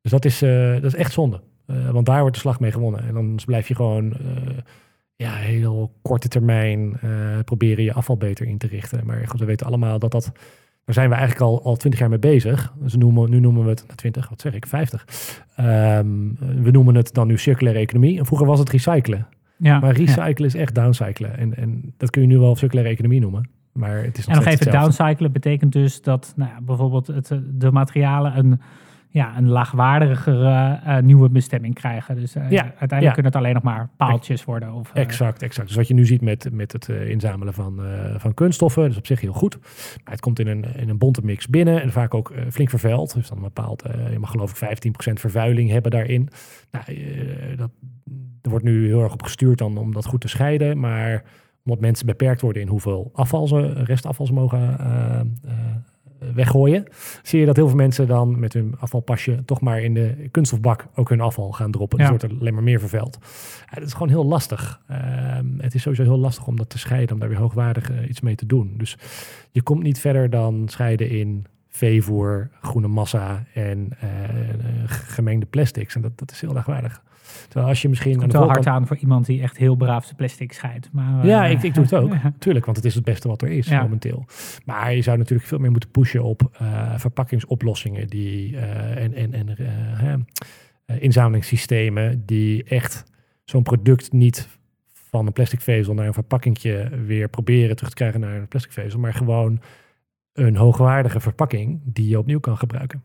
[0.00, 1.40] Dus dat is, eh, dat is echt zonde.
[1.66, 3.02] Eh, want daar wordt de slag mee gewonnen.
[3.02, 4.58] En dan blijf je gewoon eh,
[5.16, 7.10] ja, heel korte termijn eh,
[7.44, 9.06] proberen je afval beter in te richten.
[9.06, 10.32] Maar goed, we weten allemaal dat dat...
[10.84, 12.72] Daar zijn we eigenlijk al, al 20 jaar mee bezig.
[12.80, 15.06] Dus noemen, nu noemen we het, nou, 20, wat zeg ik, 50.
[15.56, 16.06] Ehm,
[16.62, 18.18] we noemen het dan nu circulaire economie.
[18.18, 19.26] En vroeger was het recyclen.
[19.62, 21.38] Ja, Maar recyclen is echt downcyclen.
[21.38, 23.48] En, en dat kun je nu wel circulaire economie noemen.
[23.72, 24.96] Maar het is nog En nog even hetzelfde.
[24.96, 28.60] downcyclen betekent dus dat nou ja, bijvoorbeeld het, eh, de materialen een,
[29.08, 32.16] ja, een laagwaardigere eh, nieuwe bestemming krijgen.
[32.16, 33.12] Dus eh, Ja, uiteindelijk ja.
[33.12, 34.72] kunnen het alleen nog maar paaltjes worden.
[34.72, 35.68] Of, Exact, exact.
[35.68, 37.80] Dus wat je nu ziet met, met het inzamelen van,
[38.16, 39.58] van kunststoffen, dat is op zich heel goed.
[40.04, 43.14] Maar het komt in een, in een bonte mix binnen en vaak ook flink vervuild.
[43.14, 46.28] Dus dan een bepaald, je mag geloof ik 15% vervuiling hebben daarin.
[46.70, 46.84] Nou,
[47.56, 47.70] dat,
[48.42, 50.78] er wordt nu heel erg op gestuurd dan om dat goed te scheiden.
[50.78, 51.24] Maar
[51.64, 56.84] omdat mensen beperkt worden in hoeveel afval ze, restafval ze mogen eh, eh, weggooien,
[57.22, 60.86] zie je dat heel veel mensen dan met hun afvalpasje toch maar in de kunststofbak
[60.94, 61.98] ook hun afval gaan droppen.
[61.98, 62.04] Ja.
[62.04, 63.18] Dus wordt er alleen maar meer vervuild.
[63.70, 64.80] Ja, dat is gewoon heel lastig.
[64.88, 68.08] Ehm, het is sowieso heel lastig om dat te scheiden, om daar weer hoogwaardig eh,
[68.08, 68.74] iets mee te doen.
[68.76, 68.96] Dus
[69.50, 73.88] je komt niet verder dan scheiden in veevoer, groene massa en
[74.86, 75.94] gemengde plastics.
[75.94, 77.02] En dat, dat is heel laagwaardig.
[77.42, 79.74] Terwijl als je misschien aan komt de wel hard aan voor iemand die echt heel
[79.74, 80.88] braaf zijn plastic scheidt.
[80.92, 82.12] Maar, Ja, eh, ik, ik doe het ook.
[82.38, 84.24] Tuurlijk, want het is het beste wat er is momenteel.
[84.64, 89.32] Maar je zou natuurlijk veel meer moeten pushen op eh, verpakkingsoplossingen die, eh, en, en,
[89.32, 90.26] en
[91.00, 93.04] inzamelingssystemen die echt
[93.44, 94.48] zo'n product niet
[94.92, 98.72] van een plastic vezel naar een verpakkingje weer proberen terug te krijgen naar een plastic
[98.72, 99.60] vezel, maar gewoon
[100.32, 103.02] een hoogwaardige verpakking die je opnieuw kan gebruiken.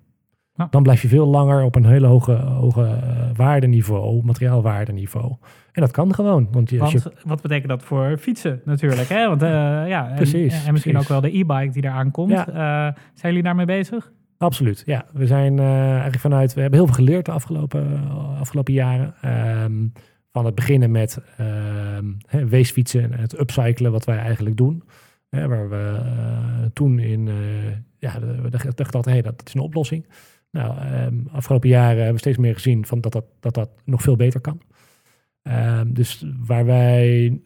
[0.57, 0.67] Ja.
[0.69, 5.35] Dan blijf je veel langer op een hele hoge, hoge eh, waardeniveau, materiaalwaardeniveau.
[5.71, 6.47] En dat kan gewoon.
[6.51, 9.09] Want je, als je Want wat betekent dat voor fietsen natuurlijk?
[9.09, 9.27] Hè?
[9.27, 9.49] Want, eh,
[9.87, 11.11] ja, en- Precies, En, misschien precies.
[11.11, 12.31] ook wel de e-bike die eraan komt.
[12.31, 12.47] Ja.
[12.47, 14.11] Eh, zijn jullie daarmee bezig?
[14.37, 15.05] Absoluut, ja.
[15.13, 19.13] We zijn eigenlijk vanuit, we hebben heel veel geleerd de afgelopen, afgelopen jaren.
[19.21, 19.87] Ehm,
[20.31, 24.83] van het beginnen met ehm, hè, weesfietsen en het upcyclen, wat wij eigenlijk doen.
[25.29, 25.99] Hè, waar we
[26.73, 27.29] toen in,
[27.99, 30.05] ja, we dachten hey, dat, dat is een oplossing.
[30.51, 34.01] Nou, ehm, afgelopen jaren hebben we steeds meer gezien van dat, dat, dat dat nog
[34.01, 34.61] veel beter kan.
[35.41, 37.39] Ehm, dus waar wij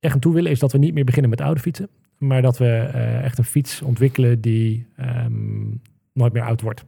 [0.00, 1.88] echt aan toe willen, is dat we niet meer beginnen met oude fietsen.
[2.18, 5.64] Maar dat we eh, echt een fiets ontwikkelen die ehm,
[6.12, 6.84] nooit meer oud wordt.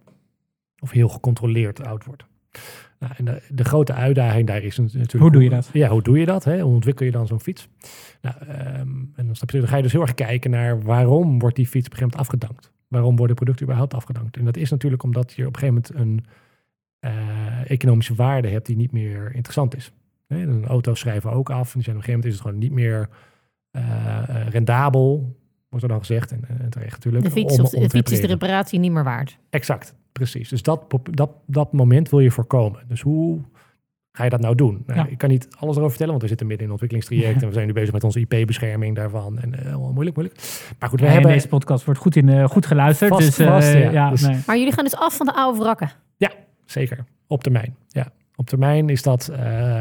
[0.78, 2.24] Of heel gecontroleerd oud wordt.
[2.98, 5.12] Nou, en de, de grote uitdaging daar is natuurlijk...
[5.12, 5.70] Hoe doe je dat?
[5.72, 6.44] Ja, hoe doe je dat?
[6.44, 6.60] Hè?
[6.60, 7.68] Hoe ontwikkel je dan zo'n fiets?
[8.20, 8.36] Nou,
[9.14, 11.66] en dan, stap je, dan ga je dus heel erg kijken naar waarom wordt die
[11.66, 12.72] fiets op een gegeven moment afgedankt?
[12.88, 14.36] Waarom worden producten überhaupt afgedankt?
[14.36, 16.24] En dat is natuurlijk omdat je op een gegeven moment een
[16.98, 19.92] eh, economische waarde hebt die niet meer interessant is.
[20.26, 20.40] Hè?
[20.40, 21.66] En auto's schrijven ook af.
[21.66, 23.08] En die zijn op een gegeven moment is het gewoon niet meer
[23.70, 25.36] eh, eh, rendabel,
[25.68, 26.32] wordt er dan gezegd.
[26.32, 27.24] En, en terecht natuurlijk.
[27.24, 29.38] De fiets, om- of, om de fiets is de reparatie niet meer waard.
[29.50, 30.48] Exact, precies.
[30.48, 32.80] Dus dat, dat, dat moment wil je voorkomen.
[32.88, 33.40] Dus hoe
[34.16, 34.82] ga je dat nou doen?
[34.86, 35.06] Nou, Ja.
[35.06, 37.54] Ik kan niet alles erover vertellen, want we zitten midden in een ontwikkelingstraject en we
[37.54, 39.38] zijn nu bezig met onze IP-bescherming daarvan.
[39.38, 40.40] En eh, moeilijk, moeilijk.
[40.78, 41.32] Maar goed, we Ja, en hebben...
[41.32, 43.10] Deze podcast wordt goed, in, eh, goed geluisterd.
[43.10, 43.90] Vast, dus, eh, vast, ja.
[43.90, 44.38] ja, Dus- nee.
[44.46, 45.90] Maar jullie gaan dus af van de oude wrakken.
[46.64, 47.76] Zeker, op termijn.
[47.88, 49.28] Ja, op termijn is dat...
[49.28, 49.38] eh,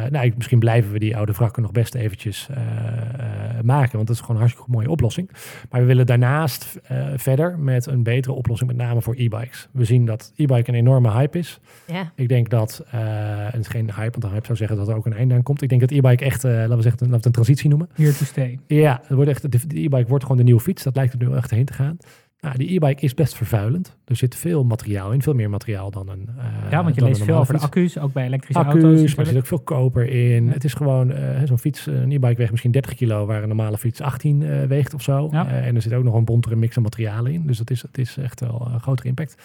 [0.09, 4.15] nou, misschien blijven we die oude wrakken nog best eventjes eh, eh, maken, want dat
[4.15, 5.29] is gewoon een hartstikke mooie oplossing.
[5.69, 9.67] Maar we willen daarnaast eh, verder met een betere oplossing, met name voor e-bikes.
[9.71, 11.59] We zien dat e-bike een enorme hype is.
[11.87, 12.11] Ja.
[12.15, 12.99] Ik denk dat, eh,
[13.35, 15.43] het is geen hype, want een hype zou zeggen dat er ook een einde aan
[15.43, 15.61] komt.
[15.61, 17.89] Ik denk dat e-bike echt, eh, laten we zeggen, laten we het een transitie noemen.
[17.93, 18.59] Here to stay.
[18.67, 20.83] Ja, het wordt echt, de de e-bike wordt gewoon de nieuwe fiets.
[20.83, 21.97] Dat lijkt er nu echt heen te gaan.
[22.43, 23.97] Nou, die e-bike is best vervuilend.
[24.05, 26.29] Er zit veel materiaal in, veel meer materiaal dan een.
[26.37, 28.91] eh, Ja, want je leest veel over de accu's, ook bij elektrische Accu's, auto's.
[28.91, 29.37] maar er zit natuurlijk.
[29.37, 30.45] ook veel koper in.
[30.45, 30.51] Ja.
[30.51, 33.77] Het is gewoon, eh, zo'n fiets, een e-bike weegt misschien 30 kilo, waar een normale
[33.77, 35.27] fiets 18 eh, weegt of zo.
[35.31, 35.47] Ja.
[35.47, 37.47] En er zit ook nog een bontere mix aan materialen in.
[37.47, 39.35] Dus dat is, het is echt wel een grotere impact.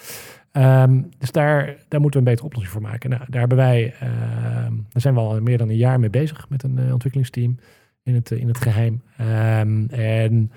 [0.51, 3.09] Ehm, dus daar, daar moeten we een betere oplossing voor maken.
[3.09, 6.49] Nou, daar hebben wij, ehm, daar zijn we al meer dan een jaar mee bezig
[6.49, 7.57] met een ontwikkelingsteam
[8.03, 9.01] in het, in het geheim.
[9.17, 10.51] Ehm, en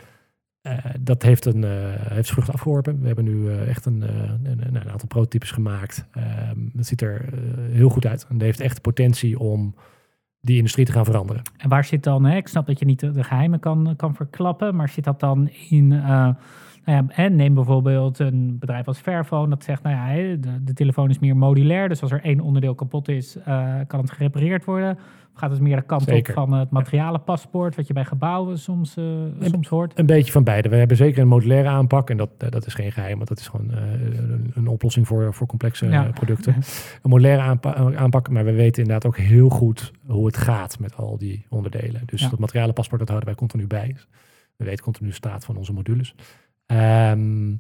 [1.01, 3.01] dat heeft een, eh heeft vrucht afgeworpen.
[3.01, 6.07] We hebben nu eh, echt een, eh, een, een, aantal prototypes gemaakt.
[6.13, 8.27] Ehm dat ziet er eh, heel goed uit.
[8.29, 9.75] En dat heeft echt potentie om
[10.41, 11.43] die industrie te gaan veranderen.
[11.57, 14.77] En waar zit dan, hè, ik snap dat je niet de, geheimen kan, kan verklappen,
[14.77, 16.29] maar zit dat dan in, eh,
[16.85, 20.73] nou ja, hè, neem bijvoorbeeld een bedrijf als Fairphone, dat zegt, nou ja, de, de
[20.73, 24.65] telefoon is meer modulair, dus als er één onderdeel kapot is, eh, kan het gerepareerd
[24.65, 24.99] worden.
[25.35, 26.37] Of gaat het meer de kant Zeker.
[26.37, 29.05] op van het materialenpaspoort, wat je bij gebouwen soms, eh,
[29.41, 29.99] soms hoort?
[29.99, 30.69] Een beetje van beide.
[30.69, 32.11] We hebben zeker een modulaire aanpak.
[32.11, 35.35] En dat, eh, dat is geen geheim, want dat is gewoon een, een oplossing voor,
[35.35, 36.03] voor complexe Ja.
[36.15, 36.55] producten.
[37.03, 40.97] Een modulaire aanpa- aanpak, maar we weten inderdaad ook heel goed hoe het gaat met
[40.97, 42.03] al die onderdelen.
[42.07, 42.29] Dus Ja.
[42.29, 43.97] dat materialenpaspoort, dat houden wij continu bij.
[44.57, 46.15] We weten continu de staat van onze modules.
[46.67, 47.55] Ehm,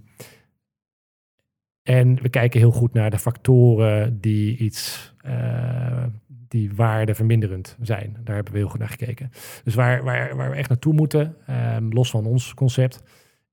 [1.82, 8.16] en we kijken heel goed naar de factoren die iets, eh, die waarde verminderend zijn.
[8.24, 9.30] Daar hebben we heel goed naar gekeken.
[9.64, 13.02] Dus waar, waar, waar we echt naartoe moeten, ehm, los van ons concept,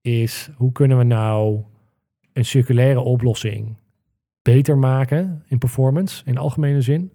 [0.02, 1.64] is hoe kunnen we nou
[2.34, 3.78] een circulaire oplossing
[4.42, 7.12] beter maken in performance, in algemene zin,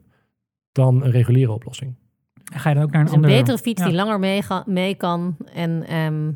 [0.72, 1.94] dan een reguliere oplossing.
[2.54, 3.40] Ga je dan ook naar een Dus een andere...
[3.40, 3.86] betere fiets ja.
[3.88, 6.32] die langer mee, ga- mee kan en ehm,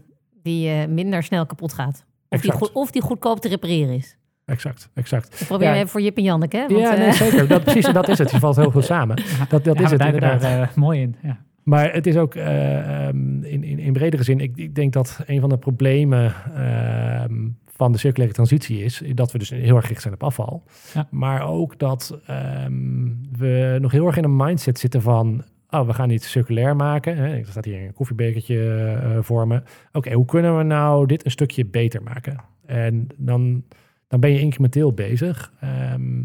[0.49, 2.05] die eh, minder snel kapot gaat.
[2.29, 4.17] Of die, goed, of die goedkoop te repareren is.
[4.45, 5.41] Exact, exact.
[5.41, 5.75] Ik probeer Ja.
[5.75, 6.57] even voor Jip en Janneke.
[6.57, 6.67] Hè?
[6.67, 7.49] Want, ja, eh, nee, zeker.
[7.49, 8.31] Dat, precies, dat is het.
[8.31, 9.17] Je valt heel goed samen.
[9.49, 10.41] Dat, dat Ja, is het inderdaad.
[10.41, 11.17] daar eh, mooi in.
[11.23, 11.39] Ja.
[11.63, 15.21] Maar het is ook eh, ehm, in, in, in bredere zin, ik, ik denk dat
[15.27, 19.85] een van de problemen ehm, van de circulaire transitie is dat we dus heel erg
[19.85, 20.63] gericht zijn op afval.
[20.95, 21.07] Ja.
[21.11, 23.07] Maar ook dat ehm,
[23.39, 27.17] we nog heel erg in een mindset zitten van, oh, we gaan iets circulair maken.
[27.17, 27.37] Hè?
[27.37, 29.63] Er staat hier een koffiebekertje eh, voor me.
[29.93, 32.41] Oké, hoe kunnen we nou dit een stukje beter maken?
[32.67, 33.65] En dan,
[34.09, 35.53] dan ben je incrementeel bezig.
[35.61, 36.23] Ehm,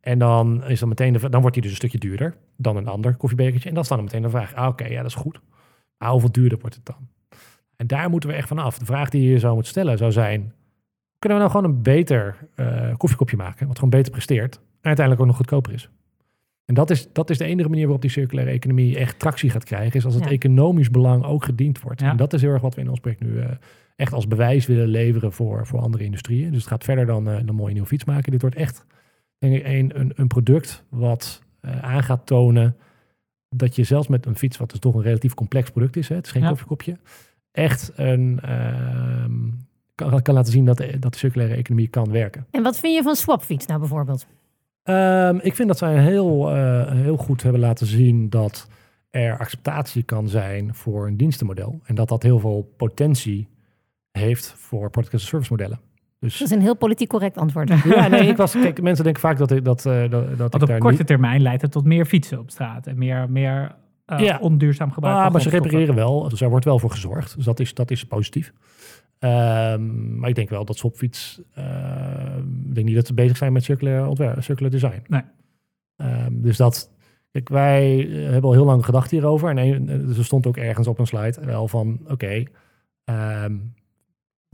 [0.00, 2.88] en dan is dan meteen de, dan wordt die dus een stukje duurder dan een
[2.88, 3.68] ander koffiebekertje.
[3.68, 5.40] En dan is dan meteen de vraag: ah, oké, ja, dat is goed.
[5.98, 7.08] Maar hoeveel duurder wordt het dan?
[7.76, 8.78] En daar moeten we echt van af.
[8.78, 10.52] De vraag die je zou moeten stellen zou zijn:
[11.18, 15.20] kunnen we nou gewoon een beter eh, koffiekopje maken, wat gewoon beter presteert en uiteindelijk
[15.20, 15.90] ook nog goedkoper is?
[16.66, 19.64] En dat is, dat is de enige manier waarop die circulaire economie echt tractie gaat
[19.64, 20.30] krijgen, is als het Ja.
[20.30, 22.00] economisch belang ook gediend wordt.
[22.00, 22.10] Ja.
[22.10, 23.50] En dat is heel erg wat we in ons project nu eh,
[23.96, 26.48] echt als bewijs willen leveren voor, voor andere industrieën.
[26.50, 28.30] Dus het gaat verder dan eh, een mooie nieuwe fiets maken.
[28.32, 28.84] Dit wordt echt
[29.38, 32.76] denk ik, een, een, een product wat eh, aan gaat tonen
[33.48, 36.14] dat je zelfs met een fiets, wat dus toch een relatief complex product is, hè,
[36.14, 36.48] het is geen Ja.
[36.48, 36.96] koffiekopje,
[37.50, 39.32] echt een ehm,
[39.94, 42.46] kan, kan laten zien dat de, dat de circulaire economie kan werken.
[42.50, 44.26] En wat vind je van Swapfiets nou bijvoorbeeld?
[44.88, 48.68] Um, ik vind dat zij heel, uh, heel goed hebben laten zien dat
[49.10, 51.80] er acceptatie kan zijn voor een dienstenmodel.
[51.84, 53.48] En dat dat heel veel potentie
[54.12, 55.80] heeft voor product as a service modellen.
[56.20, 57.72] Dus, dat is een heel politiek correct antwoord.
[57.84, 59.84] Ja, nee, ik was, kijk, mensen denken vaak dat ik dat.
[59.84, 63.30] Uh, dat, dat op korte termijn leidt het tot meer fietsen op straat en meer,
[63.30, 63.74] meer
[64.06, 64.38] uh, ja.
[64.40, 65.26] onduurzaam gebruik.
[65.26, 67.36] Ah, maar ze repareren wel, dus er wordt wel voor gezorgd.
[67.36, 68.52] Dus dat is, dat is positief.
[69.20, 72.36] Um, maar ik denk wel dat Swapfiets, uh,
[72.68, 75.02] ik denk niet dat ze bezig zijn met circulair ontwerp, circulair design.
[75.06, 75.22] Nee.
[75.96, 76.90] Um, dus dat,
[77.30, 79.50] kijk, wij hebben al heel lang gedacht hierover.
[79.50, 82.48] En een, dus er stond ook ergens op een slide wel van, oké, okay,
[83.44, 83.74] um,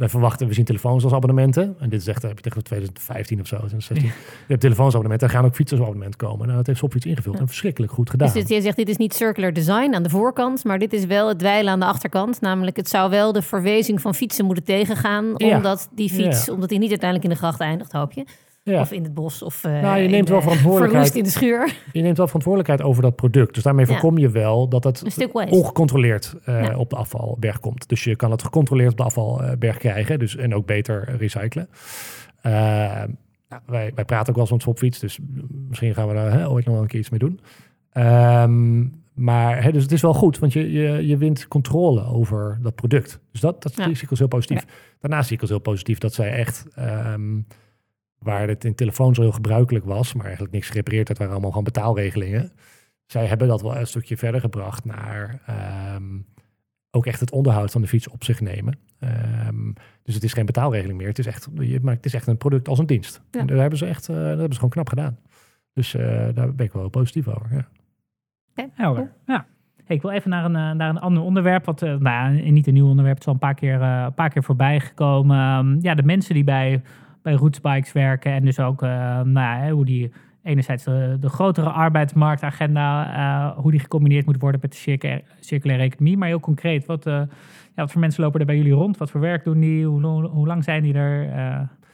[0.02, 1.76] wij verwachten, we zien telefoons als abonnementen.
[1.78, 4.06] En dit is echt, heb je tegen 2015 of zo, 2016.
[4.12, 4.12] Je
[4.46, 6.44] hebt telefoonsabonnementen, er gaan ook fietsers abonnement komen.
[6.44, 8.32] Nou, dat heeft Swapfiets ingevuld en verschrikkelijk goed gedaan.
[8.32, 11.28] Dus je zegt, dit is niet circular design aan de voorkant, maar dit is wel
[11.28, 12.40] het dweilen aan de achterkant.
[12.40, 16.78] Namelijk, het zou wel de verwezing van fietsen moeten tegengaan, omdat die fiets, omdat die
[16.78, 18.24] niet uiteindelijk in de gracht eindigt, hoop je.
[18.64, 18.80] Ja.
[18.80, 19.42] Of in het bos.
[19.42, 21.14] Of uh, nou, je neemt wel verantwoordelijkheid.
[21.14, 21.74] in de schuur.
[21.92, 23.54] Je neemt wel verantwoordelijkheid over dat product.
[23.54, 26.76] Dus daarmee voorkom je wel dat het ongecontroleerd uh, ja.
[26.76, 27.88] op de afvalberg komt.
[27.88, 30.18] Dus je kan het gecontroleerd op de afvalberg krijgen.
[30.18, 31.68] Dus, en ook beter recyclen.
[32.42, 32.52] Uh,
[33.48, 34.98] nou, wij, wij praten ook wel eens met Swapfiets.
[34.98, 35.18] Dus
[35.68, 37.40] misschien gaan we daar hè, ooit nog wel een keer iets mee doen.
[37.92, 42.58] Um, maar hè, dus het is wel goed, want je, je, je wint controle over
[42.62, 43.20] dat product.
[43.32, 43.84] Dus dat, dat ja.
[43.84, 44.64] zie ik als heel positief.
[45.00, 46.66] Daarnaast zie ik als heel positief dat zij echt...
[46.78, 47.46] Um,
[48.22, 51.66] waar het in telefoons heel gebruikelijk was, maar eigenlijk niks gerepareerd werd, waren allemaal gewoon
[51.72, 52.52] betaalregelingen.
[53.06, 55.40] Zij hebben dat wel een stukje verder gebracht naar
[55.94, 56.26] um,
[56.90, 58.78] ook echt het onderhoud van de fiets op zich nemen.
[59.48, 61.08] Um, dus het is geen betaalregeling meer.
[61.08, 61.48] Het is echt,
[61.82, 63.22] maar het is echt een product als een dienst.
[63.30, 63.40] Ja.
[63.40, 65.18] En daar hebben ze echt, uh, dat hebben ze gewoon knap gedaan.
[65.72, 66.02] Dus uh,
[66.34, 67.46] daar ben ik wel positief over.
[67.50, 67.68] Ja.
[68.50, 68.70] Okay.
[68.74, 69.12] Helder.
[69.26, 69.46] Ja.
[69.84, 71.64] Hey, ik wil even naar een, eh, naar een ander onderwerp.
[71.64, 74.14] Wat, uh, nou, niet een nieuw onderwerp, het is al een paar keer, uh, een
[74.14, 75.58] paar keer voorbij gekomen.
[75.58, 76.82] Um, ja, de mensen die bij
[77.22, 78.32] bij Rootsbikes werken.
[78.32, 78.88] En dus ook uh,
[79.20, 84.60] nou ja, hoe die enerzijds de, de grotere arbeidsmarktagenda, uh, hoe die gecombineerd moet worden
[84.62, 86.16] met de circulaire, circulaire economie.
[86.16, 87.28] Maar heel concreet, wat, uh, ja,
[87.74, 88.96] wat voor mensen lopen er bij jullie rond?
[88.96, 89.86] Wat voor werk doen die?
[89.86, 91.24] Hoe, hoe, hoe lang zijn die er?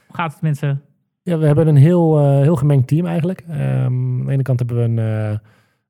[0.07, 0.81] hoe gaat het mensen?
[1.21, 3.43] Ja, we hebben een heel, heel gemengd team eigenlijk.
[3.49, 5.39] Um, aan de ene kant hebben we een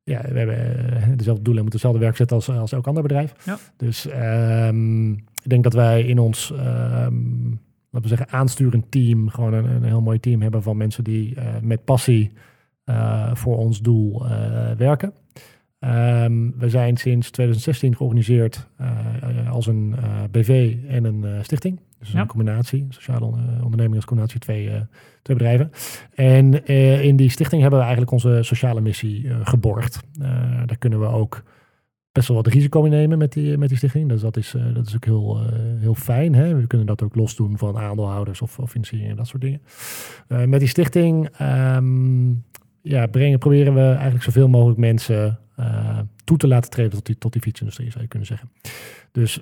[0.09, 3.33] ja, we hebben dezelfde doelen en moeten dezelfde werk zetten als, als elk ander bedrijf.
[3.45, 3.57] Ja.
[3.77, 4.07] Dus
[4.67, 6.53] um, ik denk dat wij in ons
[7.05, 7.59] um,
[7.91, 9.29] laten we zeggen, aansturend team.
[9.29, 12.31] Gewoon een, een heel mooi team hebben van mensen die uh, met passie
[12.85, 14.31] uh, voor ons doel uh,
[14.77, 15.13] werken.
[15.79, 18.67] Um, we zijn sinds 2016 georganiseerd
[19.49, 19.95] als een
[20.31, 21.79] BV en een stichting.
[21.99, 22.19] Dus ja.
[22.19, 23.25] een combinatie, sociale
[23.63, 24.69] onderneming als combinatie, twee,
[25.21, 25.71] twee bedrijven.
[26.15, 26.65] En
[27.01, 30.03] in die stichting hebben we eigenlijk onze sociale missie geborgd.
[30.65, 31.43] daar kunnen we ook
[32.11, 34.09] best wel wat risico nemen met die, met die stichting.
[34.09, 36.35] Dus dat is, uh, dat is ook heel, uh, heel fijn.
[36.35, 36.55] Hè?
[36.55, 39.61] We kunnen dat ook los doen van aandeelhouders of, of financiering en dat soort dingen.
[40.27, 41.29] Uh, met die stichting
[41.75, 42.43] um,
[42.81, 45.39] ja, brengen, proberen we eigenlijk zoveel mogelijk mensen
[46.23, 48.49] toe te laten treden tot die, tot die fietsindustrie, zou je kunnen zeggen.
[49.11, 49.41] Dus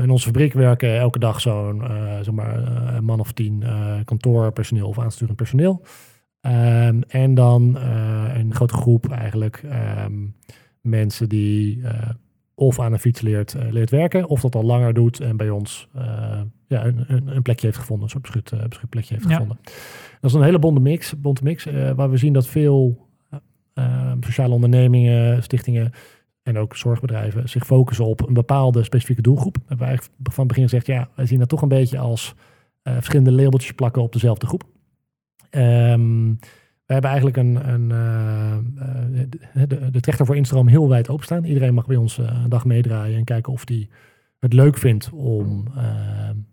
[0.00, 1.82] in onze fabriek werken elke dag zo'n
[2.22, 3.64] zeg maar, man of tien
[4.04, 5.82] kantoorpersoneel of aansturend personeel.
[6.40, 7.76] Um, en dan
[8.34, 9.62] een grote groep eigenlijk
[10.04, 10.34] um,
[10.82, 12.08] mensen die uh,
[12.54, 15.50] of aan een fiets leert, uh, leert werken, of dat al langer doet en bij
[15.50, 16.02] ons uh,
[16.66, 19.32] ja, een, een, een, plekje heeft gevonden, een soort beschut, beschut plekje heeft ja.
[19.32, 19.58] gevonden.
[20.20, 21.64] Dat is een hele bonte mix, bonte mix
[21.94, 23.08] waar we zien dat veel
[24.20, 25.92] sociale ondernemingen, stichtingen
[26.42, 29.54] en ook zorgbedrijven zich focussen op een bepaalde specifieke doelgroep.
[29.56, 32.34] We hebben eigenlijk van het begin gezegd, ja, wij zien dat toch een beetje als
[32.82, 34.64] verschillende labeltjes plakken op dezelfde groep.
[35.50, 36.38] Um,
[36.92, 37.90] we hebben eigenlijk een, een
[39.56, 41.44] uh, de, de trechter voor instroom heel wijd openstaan.
[41.44, 43.88] Iedereen mag bij ons uh, een dag meedraaien en kijken of die
[44.38, 45.82] het leuk vindt om uh,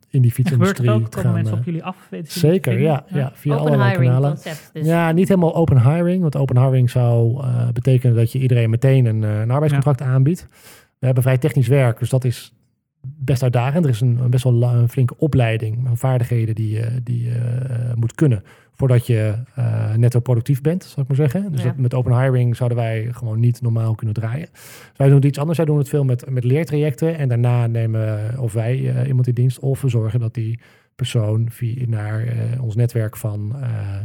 [0.09, 1.33] in die fietsindustrie ook, te gaan.
[1.33, 2.09] mensen op jullie af?
[2.23, 3.17] Zeker, ja, ja.
[3.17, 3.31] ja.
[3.33, 4.29] Via open allerlei kanalen.
[4.29, 4.85] Concept, dus.
[4.85, 6.21] Ja, niet helemaal open hiring.
[6.21, 10.05] Want open hiring zou betekenen dat je iedereen meteen een, een arbeidscontract ja.
[10.05, 10.47] aanbiedt.
[10.99, 12.53] We hebben vrij technisch werk, dus dat is
[13.01, 13.83] best uitdagend.
[13.85, 17.35] Er is een, een best wel een flinke opleiding van vaardigheden die je die, uh,
[17.95, 18.43] moet kunnen
[18.79, 21.51] voordat je uh, netto productief bent, zal ik maar zeggen.
[21.51, 21.67] Dus Ja.
[21.67, 24.47] dat met open hiring zouden wij gewoon niet normaal kunnen draaien.
[24.51, 25.57] Dus wij doen het iets anders.
[25.57, 29.33] Wij doen het veel met, met leertrajecten en daarna nemen of wij uh, iemand in
[29.33, 30.59] dienst of we zorgen dat die
[30.95, 33.55] persoon via, naar uh, ons netwerk van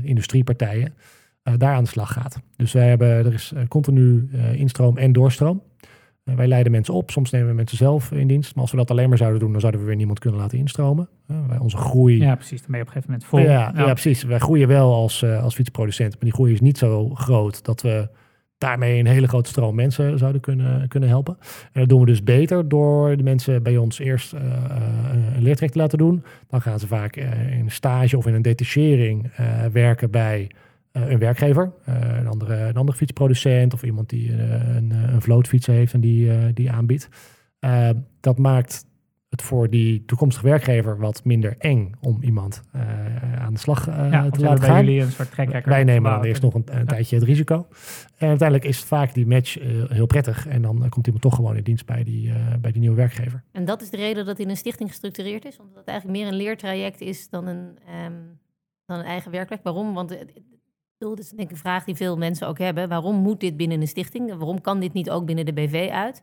[0.02, 0.94] industriepartijen
[1.42, 2.38] daar aan de slag gaat.
[2.56, 5.62] Dus wij hebben, er is continu instroom en doorstroom.
[6.24, 8.54] Uh, wij leiden mensen op, soms nemen we mensen zelf in dienst.
[8.54, 10.58] Maar als we dat alleen maar zouden doen, dan zouden we weer niemand kunnen laten
[10.58, 11.08] instromen.
[11.30, 12.18] Uh, wij, onze groei.
[12.18, 12.60] Ja, precies.
[12.60, 13.38] Dan ben je op een gegeven moment vol.
[13.38, 13.86] Ja, ja.
[13.86, 14.22] ja precies.
[14.22, 16.10] Wij groeien wel als, uh, als fietsproducent.
[16.10, 18.08] Maar die groei is niet zo groot dat we
[18.58, 21.36] daarmee een hele grote stroom mensen zouden kunnen, kunnen helpen.
[21.72, 24.40] En dat doen we dus beter door de mensen bij ons eerst uh,
[25.34, 26.24] een leertraject te laten doen.
[26.48, 29.30] Dan gaan ze vaak in een stage of in een detachering
[29.72, 30.50] werken bij
[30.94, 36.00] een werkgever, een, andere, een andere fietsproducent of iemand die een, een vlootfiets heeft en
[36.00, 37.08] die, die aanbiedt.
[38.20, 38.86] dat maakt
[39.34, 44.08] het voor die toekomstige werkgever wat minder eng om iemand uh, aan de slag uh,
[44.10, 44.84] ja, te laten gaan.
[44.84, 47.66] Jullie een soort Wij nemen dan eerst nog een, een tijdje het risico.
[48.16, 50.46] En uiteindelijk is vaak die match uh, heel prettig.
[50.46, 53.42] En dan komt iemand toch gewoon in dienst bij die, bij die nieuwe werkgever.
[53.52, 55.58] En dat is de reden dat het in een stichting gestructureerd is?
[55.58, 58.38] Omdat het eigenlijk meer een leertraject is dan een, um,
[58.86, 59.62] dan een eigen werkplek.
[59.62, 59.94] Waarom?
[59.94, 60.16] Want
[61.10, 62.88] dat is denk ik een vraag die veel mensen ook hebben.
[62.88, 64.28] Waarom moet dit binnen een stichting?
[64.28, 66.22] Waarom kan dit niet ook binnen de BV uit?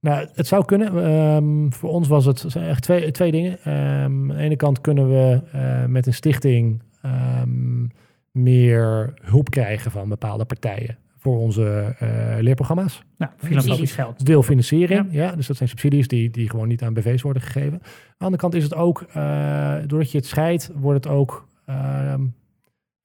[0.00, 1.10] Nou, het zou kunnen.
[1.10, 3.52] Um, voor ons was het echt twee, twee dingen.
[3.52, 7.90] Um, aan de ene kant kunnen we uh, met een stichting um,
[8.30, 13.02] meer hulp krijgen van bepaalde partijen voor onze uh, leerprogramma's.
[13.16, 14.26] Nou, filantropisch geld.
[14.26, 15.22] Deelfinanciering, ja.
[15.22, 15.36] ja.
[15.36, 17.72] Dus dat zijn subsidies die, die gewoon niet aan BV's worden gegeven.
[17.72, 17.80] Aan
[18.18, 21.46] de andere kant is het ook, uh, doordat je het scheidt, wordt het ook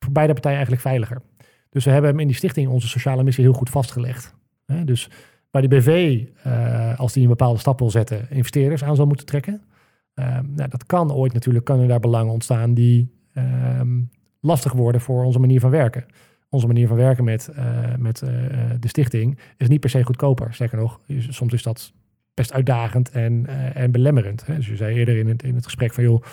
[0.04, 1.22] voor beide partijen eigenlijk veiliger.
[1.70, 4.36] Dus we hebben in die stichting onze sociale missie heel goed vastgelegd.
[4.84, 5.10] Dus
[5.52, 9.26] waar die BV, uh, als die een bepaalde stap wil zetten, investeerders aan zal moeten
[9.26, 9.62] trekken.
[10.16, 13.82] Uh, nou, dat kan ooit natuurlijk, kunnen daar belangen ontstaan die uh,
[14.40, 16.06] lastig worden voor onze manier van werken.
[16.50, 18.20] Onze manier van werken met, uh, met
[18.80, 20.54] de stichting is niet per se goedkoper.
[20.54, 21.94] Sterker nog, soms is dat
[22.34, 24.46] best uitdagend en, en belemmerend.
[24.46, 26.24] Dus je zei eerder in het, in het gesprek van, joh,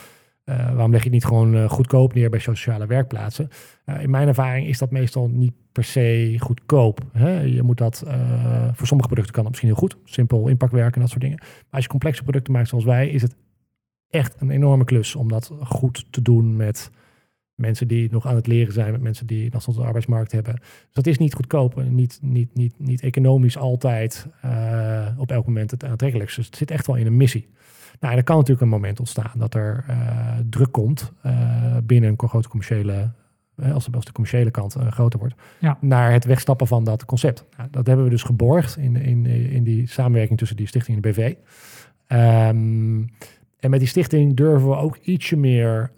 [0.44, 3.48] uh, waarom leg je het niet gewoon uh, goedkoop neer bij sociale werkplaatsen?
[3.86, 7.00] Uh, in mijn ervaring is dat meestal niet per se goedkoop.
[7.12, 7.40] Hè?
[7.40, 8.04] Je moet dat,
[8.72, 9.96] voor sommige producten kan dat misschien heel goed.
[10.04, 11.38] Simpel inpakwerk en dat soort dingen.
[11.38, 13.36] Maar als je complexe producten maakt zoals wij, is het
[14.08, 16.90] echt een enorme klus om dat goed te doen met
[17.54, 20.54] mensen die nog aan het leren zijn, met mensen die nog de arbeidsmarkt hebben.
[20.54, 24.26] Dus dat is niet goedkoop en niet, niet, niet, niet economisch altijd
[25.16, 26.40] op elk moment het aantrekkelijkste.
[26.40, 27.48] Dus het zit echt wel in een missie.
[28.00, 32.28] Nou, er kan natuurlijk een moment ontstaan dat er uh, druk komt uh, binnen een
[32.28, 33.10] grote commerciële,
[33.56, 35.78] uh, als, de, als de commerciële kant groter wordt, ja.
[35.80, 37.44] naar het wegstappen van dat concept.
[37.56, 41.02] Nou, dat hebben we dus geborgd in, in, in die samenwerking tussen die stichting en
[41.02, 41.34] de BV.
[42.08, 43.08] Um,
[43.58, 45.90] en met die stichting durven we ook ietsje meer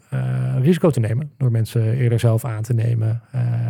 [0.61, 1.31] risico te nemen.
[1.37, 3.21] Door mensen eerder zelf aan te nemen.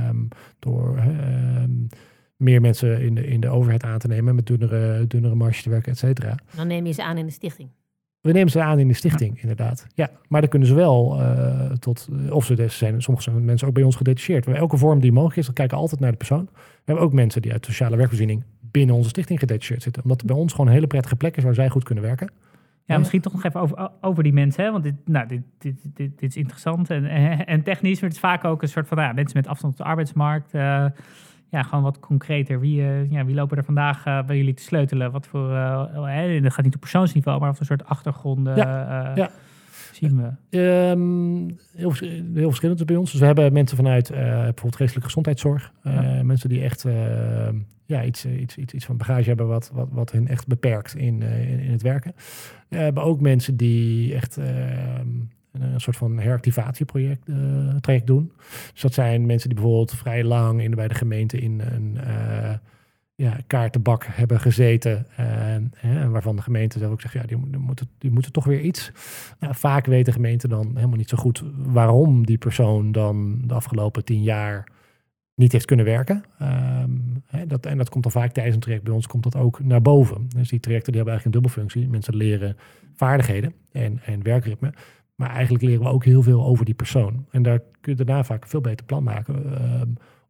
[0.09, 0.27] Um,
[0.59, 1.87] door um,
[2.35, 4.35] meer mensen in de, in de overheid aan te nemen.
[4.35, 6.35] Met dunnere, dunnere marge te werken, et cetera.
[6.55, 7.69] Dan neem je ze aan in de stichting.
[8.23, 9.87] We nemen ze aan in de stichting, inderdaad.
[9.95, 13.67] Ja, maar dan kunnen ze wel uh, tot, of ze dus zijn, sommige zijn mensen
[13.67, 14.45] ook bij ons gedetacheerd.
[14.45, 16.49] We elke vorm die mogelijk is, dan kijken we altijd naar de persoon.
[16.53, 20.03] We hebben ook mensen die uit sociale werkvoorziening binnen onze stichting gedetacheerd zitten.
[20.03, 22.31] Omdat het bij ons gewoon een hele prettige plek is waar zij goed kunnen werken.
[22.85, 24.71] Ja, misschien toch nog even over, over die mensen, hè?
[24.71, 27.05] want dit, nou, dit, dit, dit, dit is interessant en,
[27.45, 29.73] en, technisch, maar het is vaak ook een soort van nou ja, mensen met afstand
[29.73, 30.53] op de arbeidsmarkt.
[30.53, 30.85] Uh,
[31.53, 32.59] ja, gewoon wat concreter.
[32.59, 35.11] Wie, uh, ja, wie lopen er vandaag uh, bij jullie te sleutelen?
[35.11, 39.29] Wat voor, uh, dat gaat niet op persoonsniveau, maar wat voor soort achtergronden ja, ja.
[39.91, 40.57] zien we?
[40.57, 41.93] Um, heel,
[42.33, 43.11] heel verschillend bij ons.
[43.11, 45.71] Dus we hebben mensen vanuit bijvoorbeeld geestelijke gezondheidszorg.
[45.83, 46.23] Ja.
[46.23, 46.85] Mensen die echt
[47.85, 51.21] ja, iets, iets, iets, iets van bagage hebben wat, wat, wat hen echt beperkt in,
[51.21, 52.13] in, in het werken.
[52.67, 55.07] We hebben ook mensen die echt ehm,
[55.61, 58.31] een soort van heractivatieproject uh, traject doen.
[58.71, 62.53] Dus dat zijn mensen die bijvoorbeeld vrij lang in, bij de gemeente in een uh,
[63.15, 65.07] ja, kaartenbak hebben gezeten.
[65.15, 68.91] en waarvan de gemeente zelf ook zegt, ja, die, moeten, die moeten toch weer iets.
[69.39, 74.23] Vaak weten gemeenten dan helemaal niet zo goed waarom die persoon dan de afgelopen tien
[74.23, 74.71] jaar
[75.35, 76.23] niet heeft kunnen werken.
[76.41, 79.35] Um, hè, dat, en dat komt dan vaak tijdens een traject bij ons komt dat
[79.35, 80.25] ook naar boven.
[80.35, 81.89] Dus die trajecten die hebben eigenlijk een dubbelfunctie.
[81.89, 82.57] Mensen leren
[82.95, 84.73] vaardigheden en, en werkritme.
[85.15, 87.25] Maar eigenlijk leren we ook heel veel over die persoon.
[87.31, 89.81] En daar kun je daarna vaak een veel beter plan maken uh,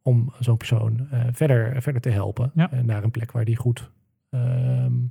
[0.02, 2.74] om zo'n persoon uh, verder, verder te helpen ja.
[2.74, 3.92] uh, naar een plek waar die goed,
[4.30, 5.10] um,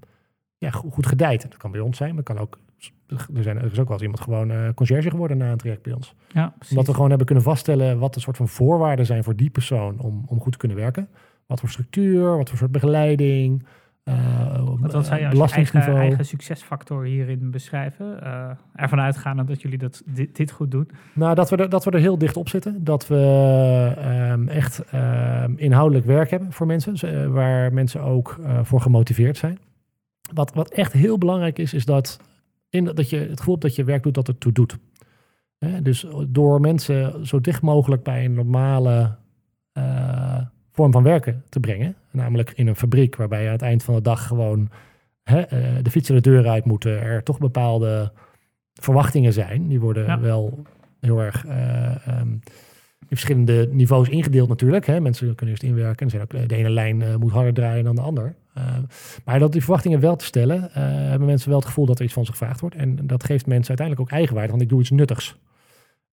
[0.59, 1.43] ja, goed gedijt.
[1.43, 2.59] Dat kan bij ons zijn, maar kan ook.
[3.07, 5.93] Er, zijn, er is ook wel eens iemand gewoon conciërge geworden na een traject bij
[5.93, 6.15] ons.
[6.29, 9.51] Ja, Omdat we gewoon hebben kunnen vaststellen wat de soort van voorwaarden zijn voor die
[9.51, 11.09] persoon om, om goed te kunnen werken.
[11.47, 13.67] Wat voor structuur, wat voor soort begeleiding.
[14.05, 18.19] Uh, wat, zou je als eigen, eigen, succesfactor hierin beschrijven?
[18.23, 20.91] Uh, ervan uitgaan dat jullie dat, dit, dit, goed doen.
[21.15, 22.85] Nou, dat we, er, dat we er heel dicht op zitten.
[22.85, 23.95] Dat we
[24.33, 27.33] um, echt um, inhoudelijk werk hebben voor mensen.
[27.33, 29.59] Waar mensen ook voor gemotiveerd zijn.
[30.33, 32.21] Wat, wat echt heel belangrijk is, is dat,
[32.69, 34.79] in, dat je het gevoel hebt dat je werk doet dat het toe doet.
[35.83, 39.17] dus door mensen zo dicht mogelijk bij een normale
[40.83, 41.95] vorm van werken te brengen.
[42.11, 44.71] Namelijk in een fabriek waarbij je aan het eind van de dag gewoon
[45.23, 47.01] hè, uh, de fietsen de deur uit moeten.
[47.01, 48.13] Er toch bepaalde
[48.75, 49.69] verwachtingen zijn.
[49.69, 50.21] Die worden ja.
[50.21, 50.63] wel
[51.01, 52.41] heel erg uh, um,
[53.09, 54.87] in verschillende niveaus ingedeeld natuurlijk.
[54.87, 55.01] Hè.
[55.01, 56.05] Mensen kunnen eerst inwerken.
[56.05, 58.35] Er zijn ook, de ene lijn uh, moet harder draaien dan de ander.
[58.59, 58.65] Uh,
[59.25, 62.05] maar dat die verwachtingen wel te stellen, uh, hebben mensen wel het gevoel dat er
[62.05, 62.77] iets van ze gevraagd wordt.
[62.77, 65.37] En dat geeft mensen uiteindelijk ook eigenwaarde, want ik doe iets nuttigs.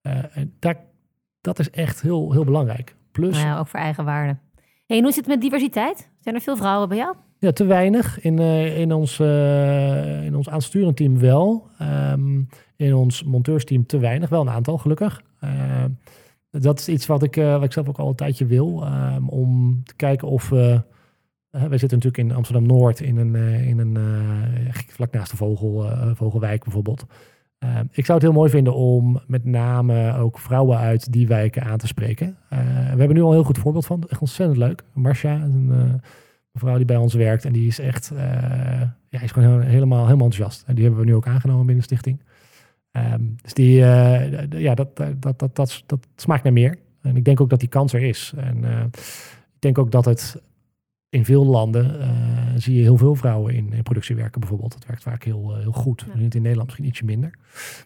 [0.02, 0.78] en daar,
[1.42, 2.96] dat is echt heel, heel belangrijk.
[3.12, 4.38] Plus, nou ja, ook voor eigenwaarde.
[4.90, 6.10] En hoe zit het met diversiteit?
[6.20, 7.16] Zijn er veel vrouwen bij jou?
[7.38, 8.22] Ja, te weinig.
[8.22, 9.20] In, in ons,
[10.26, 11.68] in ons aansturend team wel.
[11.82, 14.30] Um, in ons monteursteam te weinig.
[14.30, 15.22] Wel een aantal, gelukkig.
[16.52, 18.84] dat is iets wat ik, wat ik zelf ook al een tijdje wil.
[18.86, 20.82] Um, om te kijken of we
[21.50, 23.36] wij zitten natuurlijk in Amsterdam-Noord in een,
[23.66, 23.98] in een
[24.88, 25.86] vlak naast de Vogel,
[26.16, 27.06] Vogelwijk bijvoorbeeld.
[27.60, 31.64] Ehm, ik zou het heel mooi vinden om met name ook vrouwen uit die wijken
[31.64, 32.38] aan te spreken.
[32.50, 32.56] we
[32.98, 34.04] hebben nu al een heel goed voorbeeld van.
[34.10, 34.84] Echt ontzettend leuk.
[34.94, 36.02] Marcia, een
[36.52, 37.46] mevrouw die bij ons werkt.
[37.46, 38.12] En die is echt
[39.10, 40.64] ja, is gewoon helemaal, helemaal enthousiast.
[40.68, 42.22] En die hebben we nu ook aangenomen binnen de stichting.
[42.92, 43.76] Um, dus die,
[44.50, 46.78] ja, dat, dat, dat, dat, dat smaakt naar meer.
[47.02, 48.34] En ik denk ook dat die kans er is.
[48.36, 48.64] En
[49.56, 50.42] ik denk ook dat het
[51.10, 52.08] in veel landen uh,
[52.56, 54.74] zie je heel veel vrouwen in, in productie werken bijvoorbeeld.
[54.74, 56.06] Dat werkt vaak heel, uh, heel goed.
[56.08, 56.20] Ja.
[56.20, 57.32] In Nederland misschien ietsje minder.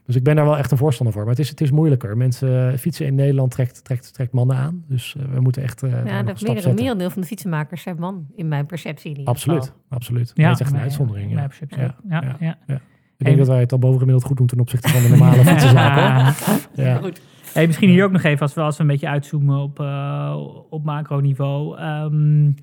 [0.05, 1.23] Dus ik ben daar wel echt een voorstander voor.
[1.23, 2.17] Maar het is, het is moeilijker.
[2.17, 4.83] Mensen uh, fietsen in Nederland trekt, trekt, trekt mannen aan.
[4.87, 5.81] Dus we moeten echt.
[5.81, 9.17] ja, dat meer, merendeel van de fietsenmakers zijn man, in mijn perceptie.
[9.17, 9.75] In absoluut, geval.
[9.89, 10.31] absoluut.
[10.35, 11.31] Ja, dat is echt een uitzondering.
[11.31, 11.49] Ja.
[11.69, 11.95] Ja.
[12.09, 12.35] Ja.
[12.39, 12.57] Ja.
[12.67, 12.81] Ja.
[13.17, 16.35] Ik denk dat wij het al bovengemiddeld goed doen ten opzichte van de normale fietsenzaken.
[16.85, 16.97] ja.
[16.97, 17.21] Goed.
[17.53, 19.79] Hey, misschien hier ook nog even, als we, als we een beetje uitzoomen op,
[20.69, 21.81] op macroniveau.
[21.81, 22.55] Um,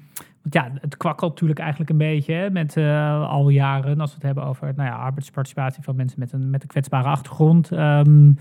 [0.43, 4.01] want ja, het kwakkelt natuurlijk eigenlijk een beetje hè, met uh, al jaren.
[4.01, 7.09] Als we het hebben over nou ja, arbeidsparticipatie van mensen met een, met een kwetsbare
[7.09, 7.71] achtergrond.
[7.71, 8.39] Um,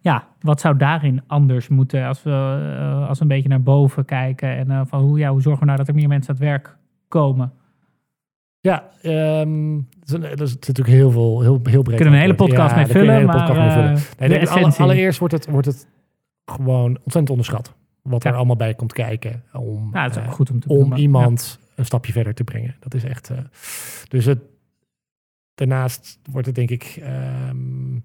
[0.00, 2.30] ja, wat zou daarin anders moeten als we,
[2.78, 4.56] uh, als we een beetje naar boven kijken?
[4.56, 6.48] En uh, van hoe, ja, hoe zorgen we nou dat er meer mensen aan het
[6.48, 6.76] werk
[7.08, 7.52] komen?
[8.60, 11.96] Ja, um, er is natuurlijk heel veel, heel, heel breed.
[11.96, 13.98] Kunnen we een hele podcast ja, mee vullen, maar vullen.
[14.18, 15.88] Nee, alle, allereerst wordt het, wordt het
[16.44, 20.94] gewoon ontzettend onderschat wat er allemaal bij komt kijken om, ook goed om, te om
[20.94, 22.76] iemand een stapje verder te brengen.
[22.80, 23.30] Dat is echt.
[23.30, 23.38] Uh,
[24.08, 24.40] dus het,
[25.54, 27.02] daarnaast wordt het denk ik
[27.48, 28.04] um,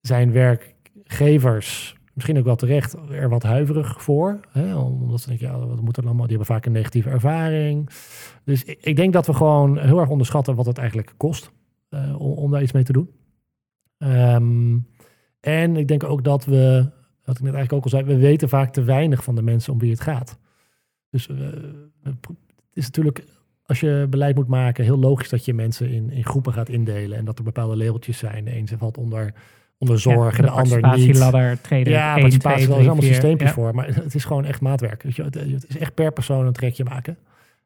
[0.00, 4.40] zijn werkgevers misschien ook wel terecht er wat huiverig voor.
[4.50, 4.76] Hè?
[4.76, 6.26] Omdat ze denken, ja, wat moet er allemaal?
[6.26, 7.90] Die hebben vaak een negatieve ervaring.
[8.44, 11.50] Dus ik, ik denk dat we gewoon heel erg onderschatten wat het eigenlijk kost
[11.90, 13.10] uh, om, om, daar iets mee te doen.
[13.98, 14.86] Um,
[15.40, 16.90] en ik denk ook dat we
[17.24, 19.72] wat ik net eigenlijk ook al zei, we weten vaak te weinig van de mensen
[19.72, 20.38] om wie het gaat.
[21.10, 21.36] Dus uh,
[22.02, 22.16] het
[22.72, 23.24] is natuurlijk,
[23.64, 27.18] als je beleid moet maken, heel logisch dat je mensen in, in groepen gaat indelen
[27.18, 28.44] en dat er bepaalde labeltjes zijn.
[28.44, 29.34] De een valt onder,
[29.78, 31.18] onder zorg en de, ander niet.
[31.18, 33.54] Ladder, trader, ja, 1, participatie, er allemaal systeempjes ja.
[33.54, 33.74] voor.
[33.74, 35.02] Maar het is gewoon echt maatwerk.
[35.02, 37.16] Weet je, het is echt per persoon een trekje maken.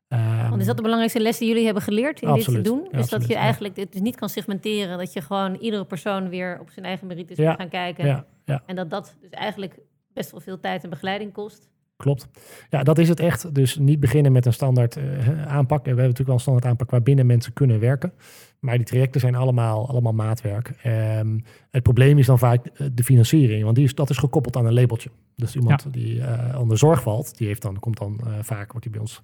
[0.09, 2.79] Um, Want is dat de belangrijkste les die jullie hebben geleerd in absoluut, dit te
[2.79, 2.83] doen?
[2.91, 6.29] Is absoluut, dat je eigenlijk het dus niet kan segmenteren, dat je gewoon iedere persoon
[6.29, 8.27] weer op zijn eigen merites ja, gaan kijken.
[8.67, 9.79] En dat dat dus eigenlijk
[10.13, 11.69] best wel veel tijd en begeleiding kost.
[11.97, 12.29] Klopt.
[12.71, 13.55] Ja, dat is het echt.
[13.55, 15.83] Dus niet beginnen met een standaard uh, aanpak.
[15.83, 18.13] We hebben natuurlijk wel een standaard aanpak waarbinnen mensen kunnen werken.
[18.61, 20.73] Maar die trajecten zijn allemaal, allemaal maatwerk.
[21.19, 24.67] Um, het probleem is dan vaak de financiering, want die is, dat is gekoppeld aan
[24.67, 25.11] een labeltje.
[25.37, 25.91] Dus iemand ja.
[25.91, 29.01] die uh, onder zorg valt, die heeft dan, komt dan uh, vaak, wordt die bij
[29.01, 29.21] ons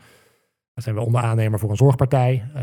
[0.75, 2.45] dan zijn we onder aannemer voor een zorgpartij.
[2.57, 2.63] Uh,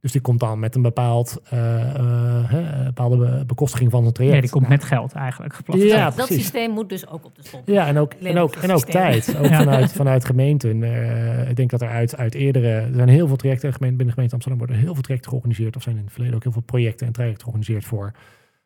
[0.00, 4.36] dus die komt dan met een bepaald, uh, uh, bepaalde bekostiging van het traject.
[4.36, 5.86] Ja, die komt nou, met geld eigenlijk geplaatst.
[5.86, 6.36] Ja, dat precies.
[6.36, 7.66] systeem moet dus ook op de stond.
[7.66, 9.36] Ja, en ook, en ook, en ook tijd.
[9.38, 9.58] Ook ja.
[9.58, 10.82] vanuit, vanuit gemeenten.
[10.82, 12.68] Uh, ik denk dat er uit, uit eerdere...
[12.68, 14.58] Er zijn heel veel trajecten binnen de gemeente Amsterdam...
[14.58, 15.76] worden heel veel trajecten georganiseerd.
[15.76, 18.12] Of zijn in het verleden ook heel veel projecten en trajecten georganiseerd voor...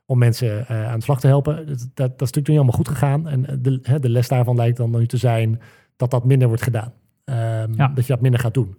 [0.06, 1.66] om mensen aan de slag te helpen.
[1.66, 3.28] Dat, dat, dat is natuurlijk niet allemaal goed gegaan.
[3.28, 5.60] En de, de les daarvan lijkt dan nu te zijn...
[5.96, 6.92] dat dat minder wordt gedaan.
[7.30, 7.88] Um, ja.
[7.94, 8.76] Dat je dat minder gaat doen.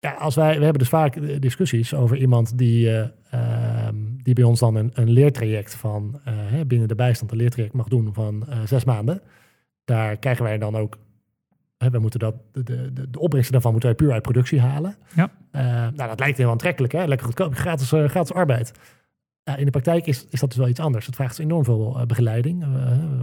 [0.00, 4.44] Ja, als wij, we hebben dus vaak discussies over iemand die, uh, um, die bij
[4.44, 8.44] ons dan een, een leertraject van uh, binnen de bijstand een leertraject mag doen van
[8.48, 9.20] uh, zes maanden.
[9.84, 10.98] Daar krijgen wij dan ook,
[11.76, 12.62] we moeten dat, de,
[12.92, 14.96] de, de opbrengsten daarvan moeten wij puur uit productie halen.
[15.14, 15.30] Ja.
[15.94, 17.04] nou, dat lijkt heel aantrekkelijk, hè?
[17.04, 18.72] lekker goedkoop, gratis, gratis arbeid.
[19.56, 21.06] in de praktijk is, is dat dus wel iets anders.
[21.06, 22.64] Het vraagt dus enorm veel begeleiding,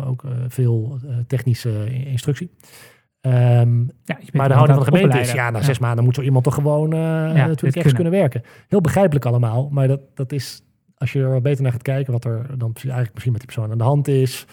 [0.05, 2.51] ook veel technische instructie.
[3.25, 5.85] Um, ja, maar de houding van de gemeente is, ja, na zes ja.
[5.85, 7.93] maanden moet zo iemand toch gewoon uh, ja, natuurlijk echt kunnen.
[7.93, 8.43] kunnen werken.
[8.67, 10.61] Heel begrijpelijk allemaal, maar dat, dat is,
[10.97, 13.51] als je er wat beter naar gaat kijken, wat er dan eigenlijk misschien met die
[13.51, 14.45] persoon aan de hand is,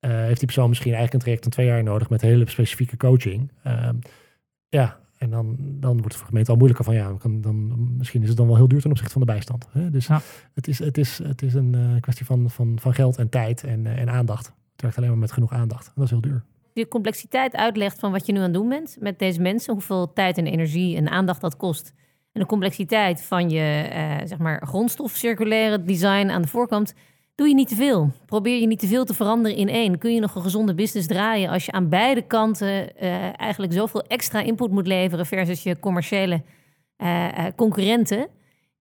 [0.00, 2.96] uh, heeft die persoon misschien eigenlijk een traject van twee jaar nodig met hele specifieke
[2.96, 3.52] coaching.
[3.66, 3.98] Um,
[4.68, 7.86] ja, en dan, dan wordt het voor de gemeente al moeilijker van, ja, kan, dan,
[7.96, 9.68] misschien is het dan wel heel duur ten opzichte van de bijstand.
[9.72, 9.90] Hè?
[9.90, 10.08] Dus
[10.54, 13.64] het, is, het, is, het is een uh, kwestie van, van, van geld en tijd
[13.64, 14.46] en, en aandacht.
[14.72, 15.86] Het werkt alleen maar met genoeg aandacht.
[15.86, 16.44] En dat is heel duur
[16.82, 20.12] de complexiteit uitlegt van wat je nu aan het doen bent met deze mensen, hoeveel
[20.12, 21.92] tijd en energie en aandacht dat kost.
[22.32, 26.94] En de complexiteit van je uh, zeg maar grondstof circulaire design aan de voorkant.
[27.34, 28.12] Doe je niet te veel.
[28.26, 29.98] Probeer je niet te veel te veranderen in één.
[29.98, 34.02] Kun je nog een gezonde business draaien als je aan beide kanten uh, eigenlijk zoveel
[34.02, 36.42] extra input moet leveren versus je commerciële
[36.98, 38.28] uh, concurrenten?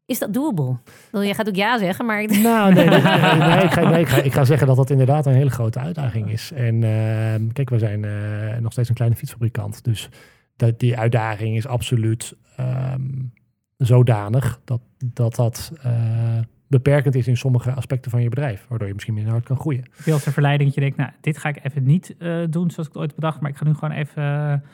[0.08, 0.78] Is dat doable?
[1.12, 2.26] Je gaat ook ja zeggen, maar...
[2.26, 5.50] Nou, nee, nee, nee, ik, ga, ik, ga, ik, zeggen dat dat inderdaad een hele
[5.50, 6.52] grote uitdaging is.
[6.52, 9.84] En uh, kijk, we zijn uh, nog steeds een kleine fietsfabrikant.
[9.84, 10.10] Dus
[10.56, 13.34] dat, die uitdaging is absoluut um,
[13.78, 15.36] zodanig dat dat...
[15.36, 19.46] dat uh, beperkend is in sommige aspecten van je bedrijf, waardoor je misschien minder hard
[19.46, 19.84] kan groeien.
[19.92, 22.72] Veel als een verleiding dat je denkt, nou, dit ga ik even niet uh, doen
[22.72, 24.24] zoals ik het ooit bedacht, maar ik ga nu gewoon even,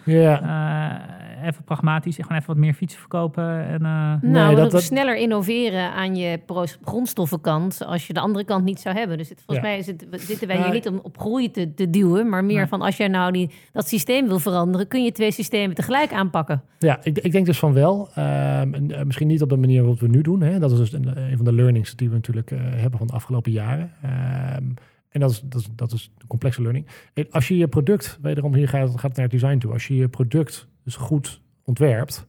[0.05, 3.67] uh, even pragmatisch, gewoon even wat meer fietsen verkopen.
[3.67, 4.13] En, uh...
[4.21, 6.39] Nou, nee, dat, sneller innoveren aan je
[6.83, 9.17] grondstoffenkant als je de andere kant niet zou hebben.
[9.17, 11.89] Dus het, volgens mij is het, zitten wij hier niet om op groei te, te
[11.89, 15.31] duwen, maar meer van als jij nou die, dat systeem wil veranderen, kun je twee
[15.31, 16.61] systemen tegelijk aanpakken.
[16.79, 18.09] Ja, ik, ik denk dus van wel.
[18.15, 20.41] Ehm, misschien niet op de manier waarop we nu doen.
[20.41, 20.59] Hè.
[20.59, 23.13] Dat is dus een, een van de learnings die we natuurlijk uh, hebben van de
[23.13, 23.91] afgelopen jaren.
[24.03, 24.73] Um,
[25.09, 26.87] en dat is, dat, is, dat is complexe learning.
[27.29, 29.71] Als je je product, wederom hier gaat, gaat het naar design toe.
[29.71, 32.27] Als je je product dus goed ontwerpt,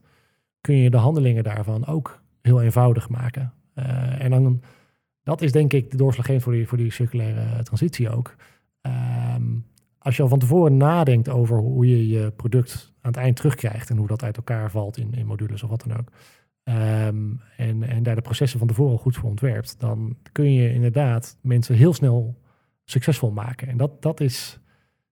[0.61, 3.53] kun je de handelingen daarvan ook heel eenvoudig maken.
[3.75, 4.61] Uh, en dan,
[5.23, 8.35] dat is denk ik de doorslaggevend voor die, voor die circulaire transitie ook.
[9.35, 9.65] Um,
[9.97, 13.89] als je al van tevoren nadenkt over hoe je je product aan het eind terugkrijgt
[13.89, 16.11] en hoe dat uit elkaar valt in, in modules of wat dan ook,
[16.69, 21.37] Um, en, en daar de processen van tevoren goed voor ontwerpt, dan kun je inderdaad
[21.41, 22.41] mensen heel snel
[22.83, 23.67] succesvol maken.
[23.67, 24.59] En dat, dat is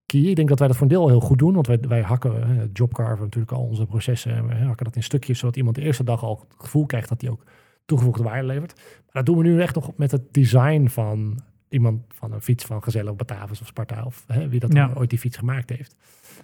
[0.06, 0.22] key.
[0.22, 2.70] Ik denk dat wij dat voor een deel heel goed doen, want wij, wij hakken
[2.74, 4.36] jobcarven natuurlijk al onze processen.
[4.36, 7.10] En we hakken dat in stukjes, zodat iemand de eerste dag al het gevoel krijgt
[7.10, 7.44] dat hij ook
[7.86, 8.76] toegevoegde waarde levert.
[8.76, 12.66] Maar dat doen we nu echt nog met het design van iemand van een fiets
[12.66, 15.96] van Gazelle of Batavus of Sparta of hè, wie dat ooit die fiets gemaakt heeft.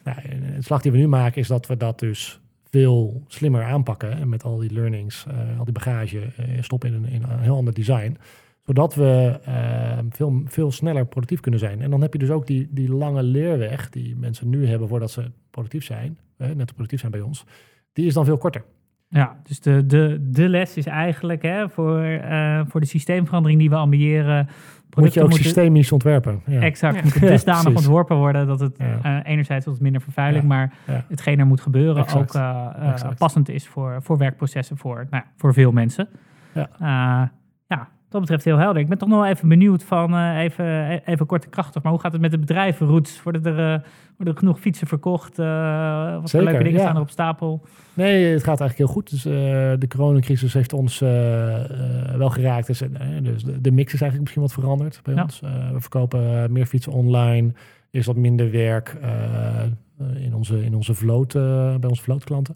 [0.03, 4.11] Nou, het slag die we nu maken is dat we dat dus veel slimmer aanpakken.
[4.11, 7.39] En met al die learnings, uh, al die bagage, uh, stoppen in een, in een
[7.39, 8.17] heel ander design.
[8.65, 11.81] Zodat we uh, veel, veel sneller productief kunnen zijn.
[11.81, 15.11] En dan heb je dus ook die, die lange leerweg die mensen nu hebben voordat
[15.11, 16.17] ze productief zijn.
[16.37, 17.45] net productief zijn bij ons.
[17.93, 18.63] Die is dan veel korter.
[19.07, 22.21] Ja, dus de, de, de les is eigenlijk hè, voor,
[22.67, 24.47] voor de systeemverandering die we ambiëren
[24.95, 26.41] moet je ook systemisch ontwerpen.
[26.45, 26.61] Ja.
[26.61, 27.01] Exact, ja.
[27.03, 31.45] moet het dusdanig ontworpen worden dat het uh, enerzijds wat minder vervuiling, maar hetgeen er
[31.45, 32.67] moet gebeuren ook uh,
[33.17, 36.07] passend is voor, voor werkprocessen voor, nou, voor veel mensen.
[36.53, 37.31] Ja.
[38.09, 38.81] Dat betreft heel helder.
[38.81, 42.01] Ik ben toch nog wel even benieuwd van, even, e-, even kort krachtig, maar hoe
[42.01, 43.23] gaat het met de bedrijven, Roots?
[43.23, 43.83] Worden er,
[44.15, 45.37] worden er genoeg fietsen verkocht?
[45.37, 47.65] wat voor leuke dingen staan er op stapel?
[47.93, 49.09] Nee, het gaat eigenlijk heel goed.
[49.09, 49.23] Dus
[49.79, 50.99] de coronacrisis heeft ons
[52.17, 52.67] wel geraakt.
[52.67, 52.83] Dus,
[53.21, 55.23] dus de, de, mix is eigenlijk misschien wat veranderd bij ja.
[55.23, 55.39] ons.
[55.73, 57.51] we verkopen meer fietsen online.
[57.91, 58.97] Is wat minder werk
[60.15, 61.33] in onze, in onze vloot,
[61.79, 62.55] bij onze vlootklanten.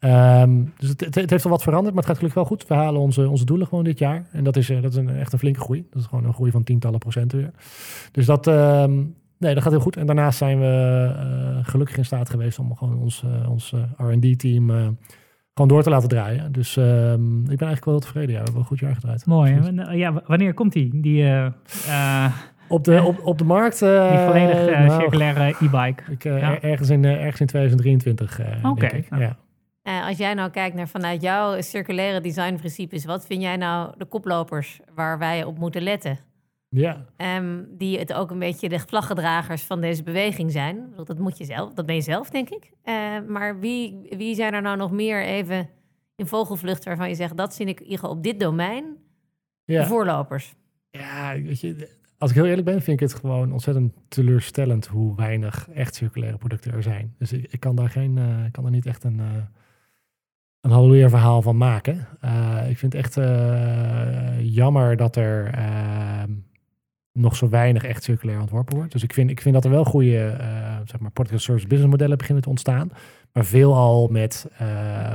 [0.00, 2.66] Um, dus het, het, heeft al wat veranderd, maar het gaat gelukkig wel goed.
[2.66, 4.26] We halen onze, onze doelen gewoon dit jaar.
[4.32, 5.86] En dat is, dat is een, echt een flinke groei.
[5.90, 7.50] Dat is gewoon een groei van tientallen procenten weer.
[8.12, 9.96] Dus dat, um, Nee, dat gaat heel goed.
[9.96, 14.10] En daarnaast zijn we uh, gelukkig in staat geweest om gewoon ons, uh, ons uh,
[14.10, 14.68] R&D-team
[15.54, 16.52] gewoon door te laten draaien.
[16.52, 18.30] Dus ehm, ik ben eigenlijk wel heel tevreden.
[18.30, 19.26] Ja, we hebben een goed jaar gedraaid.
[19.26, 19.72] Mooi.
[19.92, 21.00] Ja, wanneer komt die?
[21.00, 21.52] die
[22.68, 23.78] op, de, op, op de markt?
[23.78, 26.02] die volledig nou, circulaire e-bike?
[26.18, 26.60] Ja.
[26.60, 28.68] ergens, in, ergens in 2023, Oké.
[28.68, 29.04] Okay.
[29.18, 29.36] Ja.
[29.86, 34.80] Als jij nou kijkt naar vanuit jouw circulaire designprincipes, wat vind jij nou de koplopers
[34.94, 36.18] waar wij op moeten letten?
[36.68, 37.06] Ja.
[37.36, 40.92] Um, die het ook een beetje de vlaggedragers van deze beweging zijn.
[41.04, 42.70] Dat moet je zelf, dat ben je zelf, denk ik.
[42.84, 42.94] Uh,
[43.28, 45.68] maar wie, wie zijn er nou nog meer even
[46.16, 48.96] in vogelvlucht waarvan je zegt dat zie ik op dit domein
[49.64, 49.80] ja.
[49.80, 50.54] de voorlopers?
[50.90, 55.16] Ja, weet je, als ik heel eerlijk ben, vind ik het gewoon ontzettend teleurstellend hoe
[55.16, 57.14] weinig echt circulaire producten er zijn.
[57.18, 59.26] Dus ik, ik kan daar geen, uh, ik kan er niet echt een, uh,
[60.66, 62.06] een halleluja verhaal van maken.
[62.24, 63.14] Uh, ik vind het echt
[64.40, 66.30] jammer dat er ehm,
[67.12, 68.92] nog zo weinig echt circulair ontworpen wordt.
[68.92, 71.90] Dus ik vind, ik vind dat er wel goede uh, zeg maar product service business
[71.90, 72.90] modellen beginnen te ontstaan.
[73.32, 74.46] Maar veelal met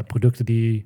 [0.07, 0.85] producten die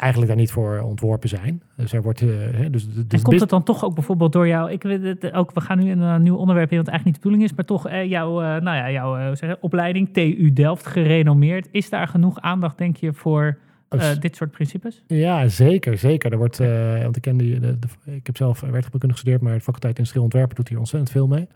[0.00, 1.62] eigenlijk daar niet voor ontworpen zijn.
[1.76, 2.20] Dus er wordt.
[2.20, 2.28] Uh,
[2.70, 4.70] dus, dus en komt het dan toch ook bijvoorbeeld door jou?
[4.70, 5.52] Ik weet het ook.
[5.52, 7.64] We gaan nu in een nieuw onderwerp in, wat eigenlijk niet de bedoeling is, maar
[7.64, 11.68] toch uh, jouw, uh, nou ja, jouw zeg, opleiding TU Delft gerenommeerd.
[11.70, 13.58] Is daar genoeg aandacht, denk je, voor
[13.94, 15.02] uh, dit soort principes?
[15.06, 15.98] Ja, zeker.
[15.98, 16.32] zeker.
[16.32, 19.54] Er wordt, uh, want ik, ken die, de, de, ik heb zelf werktuigkunde gestudeerd, maar
[19.54, 21.46] de faculteit industrieel ontwerpen doet hier ontzettend veel mee.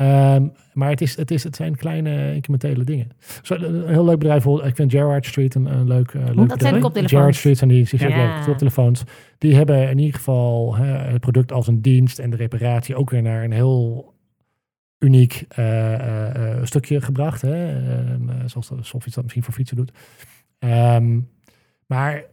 [0.00, 3.10] Um, maar het, is, het, is, het zijn kleine incrementele dingen.
[3.42, 6.36] Zo, een heel leuk bedrijf, ik vind Gerard Street een, een leuk, uh, leuk Dat
[6.36, 6.60] bedrijf.
[6.60, 7.12] zijn koptelefoons.
[7.12, 8.44] Gerard Street zijn die, die ja.
[8.44, 9.02] koptelefoons.
[9.38, 13.10] Die hebben in ieder geval hè, het product als een dienst en de reparatie ook
[13.10, 14.14] weer naar een heel
[14.98, 15.46] uniek
[16.62, 17.42] stukje gebracht.
[17.42, 17.68] Hè?
[17.68, 19.92] Ehm, zoals Sofie dat misschien voor fietsen doet.
[20.58, 21.28] Um,
[21.86, 22.24] maar.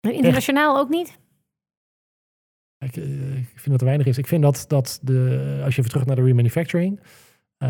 [0.00, 1.18] Internationaal ook niet?
[2.78, 4.18] Ik, eh, ik vind dat er weinig is.
[4.18, 7.00] Ik vind dat, dat de, als je even terug naar de remanufacturing,
[7.56, 7.68] eh,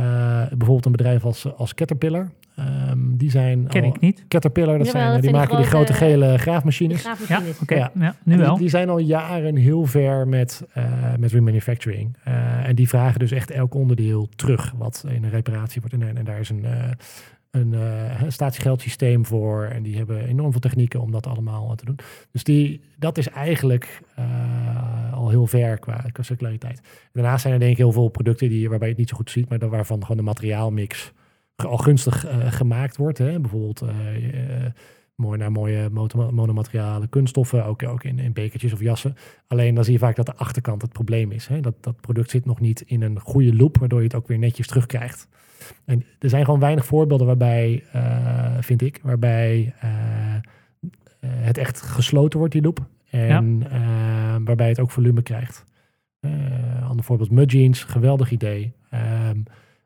[0.49, 4.25] bijvoorbeeld een bedrijf als, als Caterpillar, ehm, die zijn Ken al- ik niet.
[4.29, 7.03] Caterpillar, dat Jawel, zijn, dat die maken die die grote grote- gele graafmachines.
[7.03, 7.59] Ja, Graafmachines.
[7.61, 7.75] oké.
[7.75, 7.91] Ja.
[7.95, 8.15] Ja.
[8.23, 8.51] nu wel.
[8.51, 12.17] Die, die zijn al jaren heel ver met, eh, met remanufacturing.
[12.25, 15.97] Eh, en die vragen dus echt elk onderdeel terug wat in een reparatie wordt.
[15.97, 16.91] En, en daar is een, eh
[17.51, 19.65] een eh, statiegeldsysteem voor.
[19.65, 21.99] En die hebben enorm veel technieken om dat allemaal te doen.
[22.33, 26.81] Dus die, dat is eigenlijk eh, al heel ver qua, qua circulariteit.
[27.13, 29.31] Daarnaast zijn er denk ik heel veel producten die, waarbij je het niet zo goed
[29.31, 31.13] ziet, maar waarvan gewoon de materiaalmix
[31.57, 33.19] al gunstig eh, gemaakt wordt.
[33.19, 33.41] Hè?
[33.41, 33.83] Bijvoorbeeld
[35.15, 35.89] mooi naar mooie
[36.31, 39.17] monomaterialen kunststoffen, ook, ook in, in bekertjes of jassen.
[39.47, 41.47] Alleen dan zie je vaak dat de achterkant het probleem is.
[41.47, 41.61] Hè?
[41.61, 44.39] Dat dat product zit nog niet in een goede loop, waardoor je het ook weer
[44.39, 45.29] netjes terugkrijgt.
[45.85, 50.41] En er zijn gewoon weinig voorbeelden waarbij, eh, vind ik, waarbij eh, eh,
[51.21, 52.87] het echt gesloten wordt, die loop.
[53.11, 53.59] En
[54.45, 55.65] waarbij het ook volume krijgt.
[56.83, 58.73] Ander voorbeeld, Mud Jeans, geweldig idee.
[58.91, 59.39] Ehm,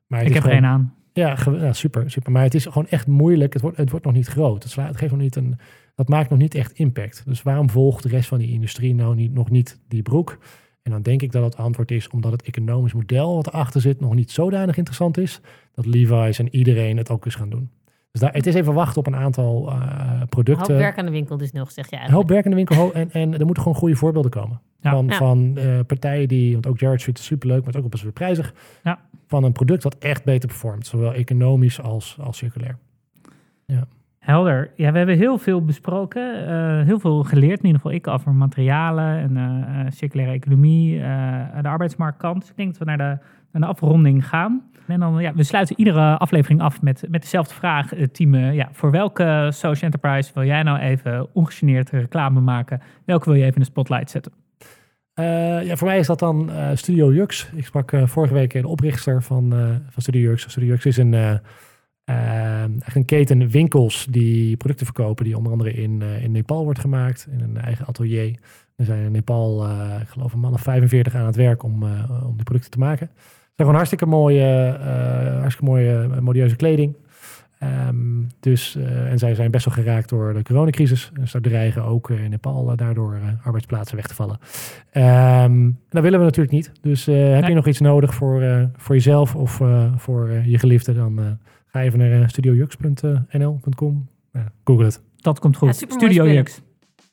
[0.06, 0.94] maar Ik heb er gewoon- een aan.
[1.12, 2.32] ja, super, super.
[2.32, 3.52] Maar het is gewoon echt moeilijk.
[3.52, 4.62] Het wordt, het wordt nog niet groot.
[4.62, 5.58] Het, slaat, het geeft nog niet een,
[5.94, 7.22] dat maakt nog niet echt impact.
[7.26, 10.38] Dus waarom volgt de rest van die industrie nou niet, nog niet die broek?
[10.82, 14.00] En dan denk ik dat het antwoord is omdat het economisch model wat erachter zit
[14.00, 15.40] nog niet zodanig interessant is.
[15.74, 17.70] Dat Levi's en iedereen het ook eens gaan doen.
[18.10, 20.76] Dus daar, het is even wachten op een aantal eh, Een hoop producten.
[20.76, 22.30] werk aan de winkel dus nog, zeg je Een hoop eigenlijk.
[22.30, 22.92] werk in de winkel.
[22.94, 24.60] En, en er moeten gewoon goede voorbeelden komen.
[24.80, 24.90] Ja.
[24.90, 25.16] Van, Ja.
[25.16, 28.02] van eh, partijen die, want ook Jared Street is superleuk, maar het is ook best
[28.02, 28.54] wel prijzig.
[28.82, 28.98] Ja.
[29.26, 30.86] Van een product wat echt beter performt.
[30.86, 32.78] Zowel economisch als, als circulair.
[34.22, 34.70] Helder.
[34.76, 36.46] Ja, we hebben heel veel besproken.
[36.46, 40.98] eh, heel veel geleerd, in ieder geval ik, over materialen en eh, eh, circulaire economie,
[41.62, 42.40] de arbeidsmarktkant.
[42.40, 44.62] Dus ik denk dat we naar de, naar de afronding gaan.
[44.86, 47.92] En dan, ja, we sluiten iedere aflevering af met, met dezelfde vraag.
[48.12, 52.80] Team, ja, voor welke social enterprise wil jij nou even ongegeneerd reclame maken?
[53.04, 54.32] Welke wil je even in de spotlight zetten?
[55.64, 57.50] Ja, voor mij is dat dan Studio Jux.
[57.54, 59.50] Ik sprak vorige week de oprichter van,
[59.90, 60.50] van Studio Jux.
[60.50, 61.40] Studio Jux is een,
[62.84, 66.78] echt een keten winkels die producten verkopen, die onder andere in, eh, in Nepal wordt
[66.78, 68.38] gemaakt, in een eigen atelier.
[68.76, 71.82] Er zijn in Nepal, eh, ik geloof, een man of 45 aan het werk om,
[71.82, 73.06] eh, om die producten te maken.
[73.06, 74.76] Het zijn gewoon hartstikke mooie,
[75.40, 76.96] hartstikke mooie, modieuze kleding.
[77.58, 77.96] Ehm,
[78.40, 78.76] dus,
[79.08, 81.10] en zij zijn best wel geraakt door de coronacrisis.
[81.20, 84.38] Dus daar dreigen ook in Nepal daardoor eh, arbeidsplaatsen weg te vallen.
[84.90, 86.72] Ehm, dat willen we natuurlijk niet.
[86.80, 87.48] Dus heb Nee.
[87.48, 89.60] je nog iets nodig voor, voor jezelf of
[89.96, 91.38] voor je geliefde, dan
[91.72, 94.08] ga even naar uh, studiojux.nl.com.
[94.64, 95.02] Google het.
[95.16, 95.80] Dat komt goed.
[95.80, 96.28] Ja, Studio.
[96.28, 96.60] Jux.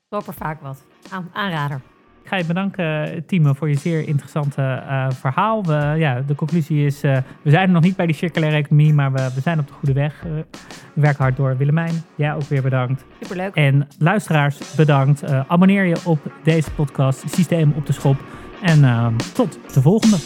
[0.10, 0.86] Koop er vaak wat.
[1.10, 1.82] Aan, aanrader.
[2.22, 5.64] Ik ga je bedanken, Timo, voor je zeer interessante eh, verhaal.
[5.64, 8.94] We, ja, de conclusie is, eh, we zijn er nog niet bij die circulaire economie,
[8.94, 10.24] maar we, we zijn op de goede weg.
[10.26, 10.32] Eh,
[10.94, 11.58] we werken hard door.
[11.58, 13.06] Willemijn, jij ook weer bedankt.
[13.22, 13.56] Superleuk.
[13.56, 15.24] En luisteraars, bedankt.
[15.24, 18.18] Eh, abonneer je op deze podcast, Systeem op de Schop.
[18.62, 20.18] En eh, tot de volgende.